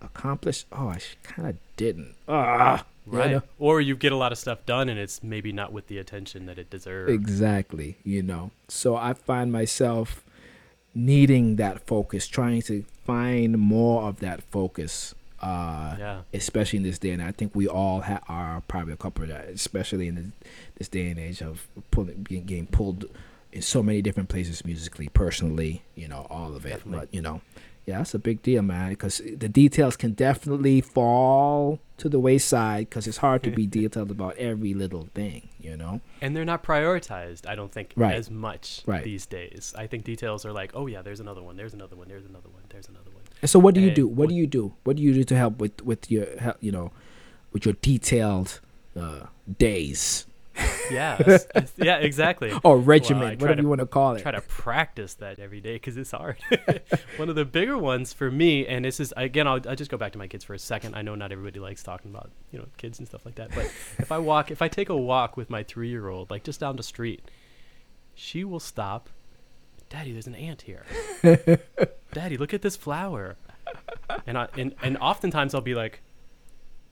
accomplished? 0.00 0.66
Oh, 0.72 0.88
I 0.88 1.00
kind 1.22 1.48
of 1.48 1.56
didn't. 1.76 2.14
Ah, 2.28 2.84
you 3.06 3.18
Right. 3.18 3.30
know? 3.32 3.42
Or 3.58 3.80
you 3.80 3.96
get 3.96 4.12
a 4.12 4.16
lot 4.16 4.30
of 4.32 4.38
stuff 4.38 4.64
done 4.66 4.88
and 4.88 4.98
it's 4.98 5.22
maybe 5.22 5.52
not 5.52 5.72
with 5.72 5.88
the 5.88 5.98
attention 5.98 6.46
that 6.46 6.58
it 6.58 6.70
deserves. 6.70 7.12
Exactly, 7.12 7.96
you 8.04 8.22
know. 8.22 8.50
So 8.68 8.94
I 8.96 9.14
find 9.14 9.50
myself 9.50 10.22
needing 10.94 11.56
that 11.56 11.86
focus, 11.86 12.26
trying 12.28 12.62
to 12.62 12.84
find 13.04 13.58
more 13.58 14.02
of 14.02 14.20
that 14.20 14.42
focus. 14.42 15.14
Uh, 15.42 15.96
Yeah. 15.98 16.20
especially 16.32 16.76
in 16.78 16.82
this 16.84 16.98
day 16.98 17.10
and 17.10 17.22
I 17.22 17.32
think 17.32 17.54
we 17.54 17.66
all 17.66 18.00
ha- 18.02 18.20
are 18.28 18.62
probably 18.68 18.92
a 18.92 18.96
couple 18.96 19.24
of 19.24 19.28
that, 19.30 19.48
especially 19.48 20.06
in 20.08 20.14
this, 20.14 20.26
this 20.76 20.88
day 20.88 21.08
and 21.10 21.18
age 21.18 21.42
of 21.42 21.66
pulling, 21.90 22.22
being, 22.22 22.44
getting 22.44 22.66
pulled 22.66 23.06
in 23.52 23.60
so 23.62 23.82
many 23.82 24.00
different 24.02 24.28
places 24.28 24.64
musically, 24.64 25.08
personally, 25.08 25.82
you 25.94 26.08
know, 26.08 26.26
all 26.30 26.54
of 26.54 26.64
it. 26.64 26.70
Definitely. 26.70 26.98
But 27.00 27.14
you 27.14 27.20
know, 27.22 27.40
yeah, 27.86 27.98
that's 27.98 28.14
a 28.14 28.18
big 28.20 28.40
deal, 28.42 28.62
man, 28.62 28.90
because 28.90 29.20
the 29.36 29.48
details 29.48 29.96
can 29.96 30.12
definitely 30.12 30.80
fall 30.80 31.80
to 31.98 32.08
the 32.08 32.20
wayside 32.20 32.88
because 32.88 33.06
it's 33.08 33.18
hard 33.18 33.42
to 33.42 33.50
be 33.50 33.66
detailed 33.80 34.10
about 34.12 34.36
every 34.36 34.72
little 34.72 35.08
thing, 35.14 35.48
you 35.60 35.76
know. 35.76 36.00
And 36.20 36.36
they're 36.36 36.44
not 36.44 36.62
prioritized, 36.62 37.46
I 37.48 37.56
don't 37.56 37.72
think, 37.72 37.92
Right. 37.96 38.14
as 38.14 38.30
much 38.30 38.82
Right. 38.86 39.02
these 39.04 39.26
days. 39.26 39.74
I 39.76 39.88
think 39.88 40.04
details 40.04 40.46
are 40.46 40.52
like, 40.52 40.70
oh, 40.74 40.86
yeah, 40.86 41.02
there's 41.02 41.18
another 41.20 41.42
one, 41.42 41.56
there's 41.56 41.74
another 41.74 41.96
one, 41.96 42.06
there's 42.08 42.24
another 42.24 42.48
one, 42.48 42.62
there's 42.68 42.88
another 42.88 43.10
one. 43.10 43.11
And 43.42 43.50
so, 43.50 43.58
what 43.58 43.74
do 43.74 43.80
you 43.80 43.90
do? 43.90 44.06
What 44.06 44.28
do 44.28 44.34
you 44.34 44.46
do? 44.46 44.72
What 44.84 44.96
do 44.96 45.02
you 45.02 45.12
do 45.12 45.24
to 45.24 45.36
help 45.36 45.58
with 45.58 45.82
with 45.82 46.10
your 46.10 46.26
you 46.60 46.72
know 46.72 46.92
with 47.52 47.66
your 47.66 47.74
detailed 47.82 48.60
uh, 48.98 49.26
days 49.58 50.26
Yeah. 50.90 51.16
s- 51.26 51.46
s- 51.54 51.72
yeah, 51.76 51.96
exactly. 51.96 52.52
or 52.64 52.78
regimen, 52.78 53.20
try 53.22 53.30
whatever 53.34 53.56
to- 53.56 53.62
you 53.62 53.68
want 53.68 53.80
to 53.80 53.86
call 53.86 54.14
it? 54.14 54.22
try 54.22 54.32
to 54.32 54.40
practice 54.42 55.14
that 55.14 55.38
every 55.38 55.60
day 55.60 55.74
because 55.74 55.96
it's 55.96 56.12
hard. 56.12 56.36
One 57.16 57.28
of 57.28 57.34
the 57.34 57.44
bigger 57.44 57.76
ones 57.78 58.12
for 58.12 58.30
me, 58.30 58.66
and 58.66 58.84
this 58.84 59.00
is 59.00 59.12
again, 59.16 59.46
I'll, 59.48 59.60
I'll 59.68 59.74
just 59.76 59.90
go 59.90 59.96
back 59.96 60.12
to 60.12 60.18
my 60.18 60.28
kids 60.28 60.44
for 60.44 60.54
a 60.54 60.58
second. 60.58 60.94
I 60.94 61.02
know 61.02 61.14
not 61.14 61.32
everybody 61.32 61.58
likes 61.58 61.82
talking 61.82 62.10
about 62.10 62.30
you 62.52 62.58
know 62.58 62.66
kids 62.76 62.98
and 63.00 63.08
stuff 63.08 63.24
like 63.26 63.34
that, 63.36 63.50
but 63.54 63.64
if 63.98 64.12
I 64.12 64.18
walk, 64.18 64.50
if 64.50 64.62
I 64.62 64.68
take 64.68 64.88
a 64.88 64.96
walk 64.96 65.36
with 65.36 65.50
my 65.50 65.62
three-year-old, 65.64 66.30
like 66.30 66.44
just 66.44 66.60
down 66.60 66.76
the 66.76 66.82
street, 66.84 67.22
she 68.14 68.44
will 68.44 68.60
stop. 68.60 69.08
Daddy, 69.92 70.12
there's 70.12 70.26
an 70.26 70.34
ant 70.34 70.62
here. 70.62 70.86
Daddy, 72.14 72.38
look 72.38 72.54
at 72.54 72.62
this 72.62 72.76
flower. 72.76 73.36
And 74.26 74.38
I 74.38 74.48
and, 74.56 74.74
and 74.82 74.96
oftentimes 74.96 75.54
I'll 75.54 75.60
be 75.60 75.74
like, 75.74 76.00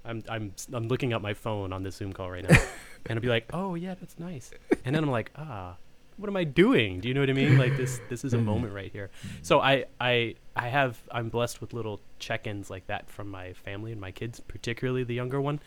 I'm 0.05 0.23
I'm 0.29 0.53
I'm 0.75 0.87
looking 0.87 1.15
at 1.15 1.23
my 1.23 1.33
phone 1.33 1.73
on 1.73 1.83
this 1.83 1.97
Zoom 1.97 2.13
call 2.13 2.31
right 2.31 2.47
now, 2.47 2.59
and 3.07 3.17
I'll 3.17 3.23
be 3.23 3.29
like, 3.29 3.49
oh 3.55 3.75
yeah, 3.75 3.95
that's 3.95 4.19
nice. 4.19 4.51
And 4.85 4.95
then 4.95 5.03
I'm 5.03 5.11
like, 5.11 5.31
ah, 5.35 5.77
what 6.19 6.29
am 6.29 6.37
I 6.37 6.45
doing? 6.45 7.01
Do 7.01 7.09
you 7.09 7.15
know 7.15 7.21
what 7.21 7.31
I 7.31 7.33
mean? 7.33 7.57
Like 7.57 7.75
this 7.79 8.03
this 8.11 8.23
is 8.23 8.35
a 8.35 8.39
moment 8.39 8.75
right 8.75 8.93
here. 8.93 9.09
So 9.41 9.61
I 9.61 9.87
I 9.99 10.35
I 10.55 10.69
have 10.69 11.01
I'm 11.11 11.31
blessed 11.31 11.63
with 11.63 11.73
little 11.73 12.03
check-ins 12.19 12.69
like 12.69 12.87
that 12.89 13.09
from 13.09 13.31
my 13.31 13.55
family 13.55 13.93
and 13.93 14.01
my 14.01 14.11
kids, 14.11 14.41
particularly 14.41 15.05
the 15.05 15.15
younger 15.15 15.41
one. 15.41 15.61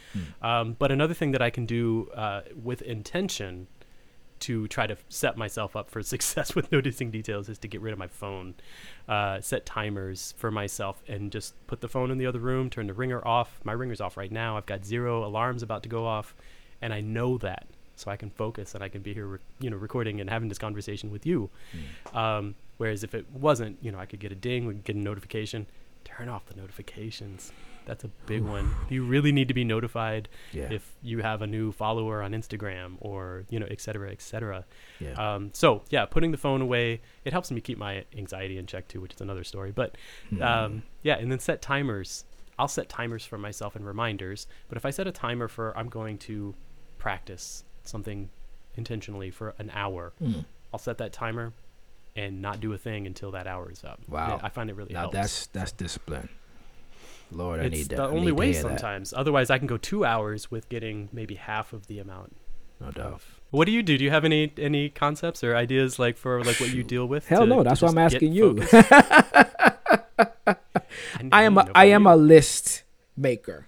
Um, 0.43 0.75
but 0.77 0.91
another 0.91 1.15
thing 1.15 1.31
that 1.31 1.41
I 1.41 1.49
can 1.49 1.65
do 1.65 2.11
uh, 2.15 2.41
with 2.55 2.83
intention 2.83 3.67
to 4.43 4.67
try 4.67 4.87
to 4.87 4.95
set 5.09 5.37
myself 5.37 5.75
up 5.75 5.89
for 5.89 6.01
success 6.13 6.55
with 6.55 6.71
noticing 6.71 7.11
details 7.11 7.49
is 7.49 7.57
to 7.59 7.67
get 7.67 7.81
rid 7.81 7.93
of 7.93 7.99
my 7.99 8.07
phone, 8.07 8.55
uh, 9.07 9.41
set 9.41 9.65
timers 9.65 10.33
for 10.37 10.51
myself, 10.51 11.03
and 11.07 11.31
just 11.31 11.55
put 11.67 11.81
the 11.81 11.87
phone 11.87 12.11
in 12.11 12.17
the 12.17 12.25
other 12.25 12.39
room, 12.39 12.69
turn 12.69 12.87
the 12.87 12.93
ringer 12.93 13.25
off. 13.27 13.59
My 13.63 13.73
ringer's 13.73 14.01
off 14.01 14.17
right 14.17 14.31
now. 14.31 14.57
I've 14.57 14.65
got 14.65 14.85
zero 14.85 15.25
alarms 15.25 15.63
about 15.63 15.83
to 15.83 15.89
go 15.89 16.05
off, 16.05 16.35
and 16.81 16.93
I 16.93 17.01
know 17.01 17.37
that, 17.39 17.67
so 17.95 18.11
I 18.11 18.17
can 18.17 18.29
focus 18.29 18.75
and 18.75 18.83
I 18.83 18.89
can 18.89 19.01
be 19.01 19.13
here, 19.13 19.27
re- 19.27 19.39
you 19.59 19.69
know, 19.69 19.77
recording 19.77 20.19
and 20.19 20.29
having 20.29 20.49
this 20.49 20.57
conversation 20.57 21.11
with 21.11 21.25
you. 21.25 21.49
Um, 22.13 22.55
whereas 22.77 23.03
if 23.03 23.13
it 23.13 23.25
wasn't, 23.31 23.77
you 23.81 23.91
know, 23.91 23.99
I 23.99 24.05
could 24.05 24.19
get 24.19 24.31
a 24.31 24.35
ding, 24.35 24.65
we 24.65 24.73
could 24.73 24.83
get 24.83 24.95
a 24.95 24.99
notification. 24.99 25.67
Turn 26.03 26.27
off 26.27 26.45
the 26.47 26.55
notifications. 26.55 27.51
That's 27.85 28.03
a 28.03 28.07
big 28.25 28.43
one. 28.43 28.69
You 28.89 29.03
really 29.05 29.31
need 29.31 29.47
to 29.49 29.53
be 29.53 29.63
notified 29.63 30.29
yeah, 30.51 30.69
if 30.71 30.93
you 31.01 31.19
have 31.21 31.41
a 31.41 31.47
new 31.47 31.71
follower 31.71 32.21
on 32.21 32.31
Instagram 32.31 32.95
or 32.99 33.43
you 33.49 33.59
know, 33.59 33.67
et 33.69 33.81
cetera, 33.81 34.11
et 34.11 34.21
cetera. 34.21 34.65
yeah. 34.99 35.13
Um, 35.35 35.49
so 35.53 35.83
yeah, 35.89 36.05
putting 36.05 36.31
the 36.31 36.37
phone 36.37 36.61
away 36.61 37.01
it 37.25 37.33
helps 37.33 37.51
me 37.51 37.59
keep 37.61 37.77
my 37.77 38.05
anxiety 38.17 38.57
in 38.57 38.65
check 38.65 38.87
too, 38.87 39.01
which 39.01 39.13
is 39.13 39.21
another 39.21 39.43
story. 39.43 39.71
But 39.71 39.97
Hmm. 40.29 40.41
um, 40.41 40.83
yeah, 41.01 41.17
and 41.17 41.31
then 41.31 41.39
set 41.39 41.61
timers. 41.61 42.25
I'll 42.59 42.67
set 42.67 42.87
timers 42.87 43.25
for 43.25 43.37
myself 43.37 43.75
and 43.75 43.85
reminders. 43.85 44.47
But 44.69 44.77
if 44.77 44.85
I 44.85 44.89
set 44.91 45.07
a 45.07 45.11
timer 45.11 45.47
for 45.47 45.75
I'm 45.77 45.89
going 45.89 46.17
to 46.19 46.53
practice 46.99 47.63
something 47.83 48.29
intentionally 48.75 49.29
for 49.31 49.53
an 49.59 49.71
hour, 49.73 50.13
Mm. 50.21 50.45
I'll 50.71 50.79
set 50.79 50.97
that 50.99 51.13
timer 51.13 51.53
and 52.15 52.41
not 52.41 52.59
do 52.59 52.73
a 52.73 52.77
thing 52.77 53.05
until 53.07 53.31
that 53.31 53.47
hour 53.47 53.71
is 53.71 53.83
up. 53.83 53.99
Wow. 54.07 54.39
I 54.43 54.49
find 54.49 54.69
it 54.69 54.75
really 54.75 54.93
now 54.93 55.01
helps. 55.01 55.13
that's 55.15 55.47
that's 55.47 55.71
discipline. 55.71 56.29
Lord, 57.33 57.59
I 57.59 57.63
it's 57.63 57.75
need 57.75 57.89
that. 57.89 57.95
the 57.97 58.03
I 58.03 58.07
only 58.07 58.27
need 58.27 58.31
way 58.33 58.53
sometimes. 58.53 59.13
Otherwise, 59.13 59.49
I 59.49 59.57
can 59.57 59.67
go 59.67 59.77
two 59.77 60.05
hours 60.05 60.49
with 60.51 60.69
getting 60.69 61.09
maybe 61.11 61.35
half 61.35 61.73
of 61.73 61.87
the 61.87 61.99
amount 61.99 62.35
No 62.79 62.91
doubt. 62.91 63.21
What 63.51 63.65
do 63.65 63.71
you 63.71 63.83
do? 63.83 63.97
Do 63.97 64.03
you 64.03 64.09
have 64.09 64.25
any 64.25 64.51
any 64.57 64.89
concepts 64.89 65.43
or 65.43 65.55
ideas 65.55 65.99
like 65.99 66.17
for 66.17 66.43
like 66.43 66.59
what 66.59 66.71
you 66.73 66.83
deal 66.83 67.05
with? 67.07 67.27
Hell 67.27 67.41
to- 67.41 67.45
no, 67.47 67.63
that's 67.63 67.81
why 67.81 67.89
I'm 67.89 67.97
asking 67.97 68.33
you. 68.33 68.61
I, 68.71 70.55
I 71.31 71.43
am 71.43 71.57
a, 71.57 71.67
I 71.75 71.85
am 71.85 72.03
you. 72.03 72.11
a 72.11 72.15
list 72.15 72.83
maker. 73.15 73.67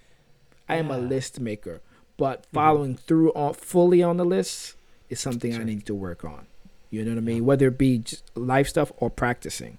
I 0.68 0.76
am 0.78 0.90
a 0.90 0.96
Yeah. 0.96 1.00
Mm-hmm. 1.02 1.10
list 1.10 1.40
maker, 1.40 1.82
but 2.18 2.46
following 2.54 2.96
through 2.98 3.32
on 3.34 3.54
fully 3.54 4.02
on 4.04 4.18
the 4.18 4.26
list 4.26 4.76
is 5.10 5.20
something 5.20 5.56
I 5.56 5.64
need 5.64 5.86
to 5.86 5.94
work 5.96 6.26
on. 6.26 6.48
You 6.90 7.04
know 7.04 7.12
what 7.12 7.18
I 7.18 7.22
mean? 7.22 7.46
Whether 7.46 7.68
it 7.68 7.78
be 7.78 8.00
just 8.00 8.24
life 8.36 8.68
stuff 8.68 8.92
or 8.98 9.10
practicing, 9.10 9.78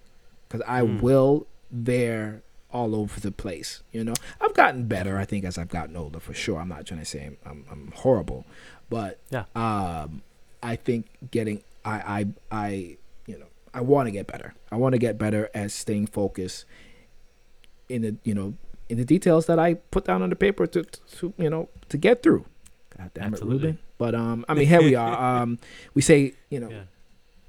because 0.49 0.63
I 0.67 0.83
Mm. 0.83 1.01
will 1.03 1.47
veer 1.71 2.43
all 2.77 2.95
over 2.95 3.19
the 3.21 3.33
place. 3.33 3.83
You 3.93 4.05
know, 4.05 4.15
I've 4.41 4.55
gotten 4.55 4.87
better. 4.87 5.15
I 5.19 5.25
think 5.25 5.45
as 5.45 5.57
I've 5.59 5.69
gotten 5.79 5.97
older, 5.97 6.21
for 6.21 6.35
sure. 6.35 6.61
I'm 6.61 6.69
not 6.69 6.87
trying 6.87 7.01
to 7.01 7.07
say 7.07 7.21
I'm, 7.27 7.37
I'm, 7.51 7.65
I'm 7.73 7.93
horrible, 8.03 8.45
but 8.91 9.19
Yeah. 9.31 9.45
um, 9.65 10.23
I 10.63 10.77
think 10.77 11.07
getting 11.31 11.59
I 11.85 11.97
I 12.19 12.27
I 12.67 12.69
you 13.27 13.39
know 13.41 13.47
I 13.73 13.81
want 13.93 14.07
to 14.09 14.11
get 14.19 14.27
better. 14.27 14.55
I 14.71 14.77
want 14.77 14.93
to 14.95 14.99
get 14.99 15.19
better 15.19 15.49
at 15.55 15.71
staying 15.71 16.07
focused 16.09 16.65
in 17.89 18.03
the 18.03 18.17
you 18.25 18.35
know 18.35 18.55
in 18.89 18.97
the 18.99 19.05
details 19.05 19.47
that 19.47 19.59
I 19.59 19.75
put 19.75 20.05
down 20.05 20.23
on 20.23 20.31
the 20.31 20.37
paper 20.37 20.67
to, 20.69 20.83
to 21.19 21.33
you 21.39 21.51
know 21.51 21.69
to 21.89 21.97
get 21.99 22.23
through. 22.23 22.45
God 22.99 23.11
damn 23.15 23.33
Absolutely. 23.33 23.57
it, 23.57 23.63
Reuben. 23.73 23.79
But 23.99 24.15
um, 24.15 24.45
I 24.49 24.55
mean, 24.55 24.67
here 24.69 24.83
we 24.83 24.95
are. 24.95 25.15
Um, 25.43 25.59
we 25.95 26.03
say 26.03 26.35
you 26.51 26.61
know 26.61 26.71
Yeah. 26.71 26.83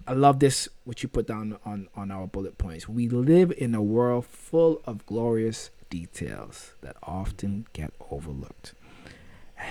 I 0.07 0.13
love 0.13 0.39
this 0.39 0.69
what 0.85 1.03
you 1.03 1.09
put 1.09 1.27
down 1.27 1.57
on 1.65 1.89
on 1.95 2.11
our 2.11 2.27
bullet 2.27 2.57
points. 2.57 2.87
We 2.87 3.09
live 3.09 3.51
in 3.57 3.75
a 3.75 3.81
world 3.81 4.25
full 4.25 4.81
of 4.85 5.05
glorious 5.05 5.69
details 5.89 6.73
that 6.81 6.95
often 7.03 7.67
get 7.73 7.91
overlooked, 8.09 8.73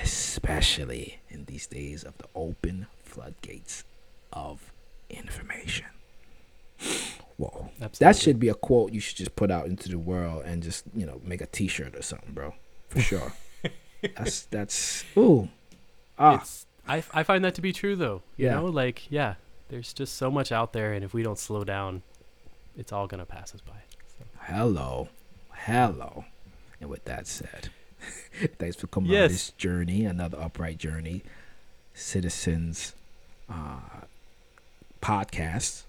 especially 0.03 1.20
in 1.31 1.44
these 1.46 1.66
days 1.66 2.05
of 2.05 2.16
the 2.18 2.27
open 2.35 2.87
floodgates 3.03 3.85
of 4.33 4.72
information. 5.09 5.87
Whoa. 7.38 7.70
That 7.99 8.16
should 8.16 8.38
be 8.38 8.49
a 8.49 8.55
quote 8.55 8.92
you 8.92 9.01
should 9.01 9.16
just 9.16 9.37
put 9.37 9.51
out 9.51 9.66
into 9.66 9.88
the 9.88 9.99
world 9.99 10.44
and 10.46 10.62
just, 10.62 10.85
you 10.94 11.05
know, 11.07 11.20
make 11.25 11.40
a 11.42 11.46
t-shirt 11.46 11.94
or 11.94 12.03
something, 12.03 12.33
bro. 12.33 12.55
For 12.88 13.01
sure. 13.11 13.33
that's 14.16 14.42
that's 14.46 15.05
ooh. 15.16 15.49
Ah, 16.18 16.40
It's, 16.40 16.66
I, 16.88 17.03
I 17.12 17.22
find 17.25 17.44
that 17.44 17.55
to 17.57 17.61
be 17.62 17.72
true 17.72 17.96
though. 17.96 18.22
You 18.37 18.46
Yeah. 18.46 18.55
know, 18.57 18.66
like 18.66 19.11
yeah, 19.11 19.35
there's 19.68 19.92
just 19.92 20.14
so 20.14 20.31
much 20.31 20.52
out 20.52 20.72
there, 20.72 20.92
and 20.92 21.05
if 21.05 21.12
we 21.14 21.22
don't 21.22 21.38
slow 21.38 21.64
down, 21.64 22.02
it's 22.76 22.92
all 22.92 23.07
gonna 23.07 23.26
pass 23.26 23.55
us 23.55 23.61
by. 23.61 23.74
So. 24.18 24.24
hello. 24.40 25.09
Hello. 25.52 26.24
And 26.81 26.90
with 26.90 27.05
that 27.07 27.26
said, 27.26 27.70
thanks 28.59 28.76
for 28.76 28.87
coming 28.87 29.11
on 29.11 29.29
this 29.29 29.50
journey, 29.52 30.05
another 30.05 30.38
upright 30.40 30.79
journey. 30.79 31.22
Citizens 31.94 32.94
uh 33.48 34.05
podcast 35.00 35.85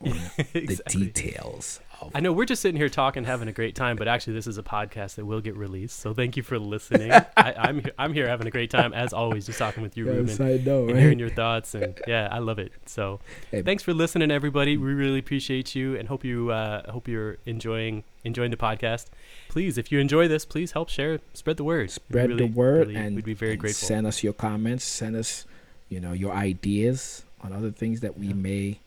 on 0.00 0.10
the 0.36 0.46
exactly. 0.54 1.06
details 1.06 1.80
I 2.14 2.20
know 2.20 2.32
we're 2.32 2.44
just 2.44 2.62
sitting 2.62 2.76
here 2.78 2.88
talking, 2.88 3.24
having 3.24 3.48
a 3.48 3.52
great 3.52 3.74
time, 3.74 3.96
but 3.96 4.08
actually, 4.08 4.32
this 4.34 4.46
is 4.46 4.58
a 4.58 4.62
podcast 4.62 5.16
that 5.16 5.24
will 5.26 5.40
get 5.40 5.56
released. 5.56 5.98
So 6.00 6.14
thank 6.14 6.36
you 6.36 6.42
for 6.42 6.58
listening. 6.58 7.10
I, 7.36 7.54
I'm 7.56 7.80
he- 7.84 7.90
I'm 7.98 8.12
here 8.14 8.28
having 8.28 8.46
a 8.46 8.50
great 8.50 8.70
time 8.70 8.92
as 8.94 9.12
always, 9.12 9.46
just 9.46 9.58
talking 9.58 9.82
with 9.82 9.96
you, 9.96 10.06
Reuben. 10.06 10.40
I 10.42 10.56
know, 10.58 10.88
and 10.88 10.98
hearing 10.98 11.18
your 11.18 11.30
thoughts 11.30 11.74
and 11.74 11.98
yeah 12.06 12.28
i 12.30 12.38
love 12.38 12.58
it 12.58 12.72
so 12.86 13.20
Hey. 13.50 13.62
thanks 13.62 13.82
for 13.82 13.92
listening 13.92 14.30
everybody 14.30 14.76
we 14.76 14.92
really 14.94 15.18
appreciate 15.18 15.74
you 15.74 15.96
and 15.96 16.08
hope 16.08 16.24
you 16.24 16.50
uh 16.50 16.90
hope 16.90 17.06
you're 17.08 17.36
enjoying 17.46 18.04
enjoying 18.24 18.50
the 18.50 18.56
podcast 18.56 19.06
please 19.48 19.76
if 19.78 19.90
you 19.92 19.98
enjoy 19.98 20.28
this 20.28 20.44
please 20.44 20.72
help 20.72 20.88
share 20.88 21.20
spread 21.34 21.56
the 21.56 21.64
word 21.64 21.90
Spread 21.90 22.28
really- 22.30 22.46
the 22.48 22.52
word 22.52 22.88
really- 22.88 22.96
and 23.00 23.16
we'd 23.16 23.24
be 23.24 23.34
very 23.34 23.56
grateful 23.56 23.86
Send 23.88 24.06
us 24.06 24.22
your 24.22 24.32
comments. 24.32 24.84
Send 24.84 25.16
us, 25.16 25.44
you 25.88 26.00
know, 26.00 26.12
your 26.12 26.32
ideas 26.32 27.22
on 27.42 27.52
other 27.52 27.70
things 27.70 28.00
that 28.00 28.18
we 28.18 28.28
Yeah. 28.28 28.34
may, 28.34 28.78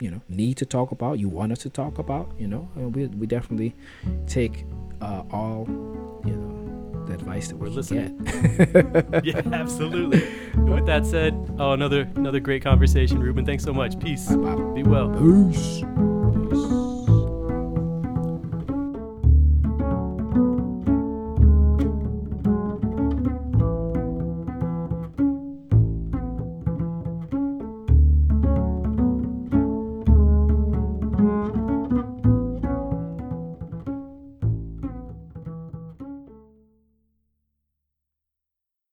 you 0.00 0.10
know, 0.10 0.20
need 0.28 0.56
to 0.58 0.66
talk 0.66 0.90
about. 0.92 1.18
You 1.18 1.28
want 1.28 1.52
us 1.52 1.58
to 1.60 1.70
talk 1.70 1.98
about, 1.98 2.32
you 2.38 2.46
know, 2.48 2.68
and 2.76 2.94
we 2.94 3.06
we 3.06 3.26
definitely 3.26 3.74
take 4.26 4.64
uh, 5.00 5.22
all, 5.30 5.66
you 6.24 6.34
know, 6.36 7.04
the 7.06 7.14
advice 7.14 7.48
that 7.48 7.56
We're 7.56 7.68
we 7.68 7.76
listening. 7.76 8.18
get. 8.24 9.24
yeah 9.24 9.40
absolutely 9.52 10.22
And 10.52 10.74
with 10.74 10.86
that 10.86 11.06
said 11.06 11.32
oh 11.58 11.72
another 11.72 12.02
another 12.16 12.40
great 12.40 12.62
conversation 12.62 13.18
reuben 13.20 13.44
thanks 13.46 13.64
so 13.64 13.72
much 13.72 13.98
peace 13.98 14.28
Bye-bye. 14.28 14.74
be 14.74 14.82
well 14.82 15.08
Peace. 15.10 15.82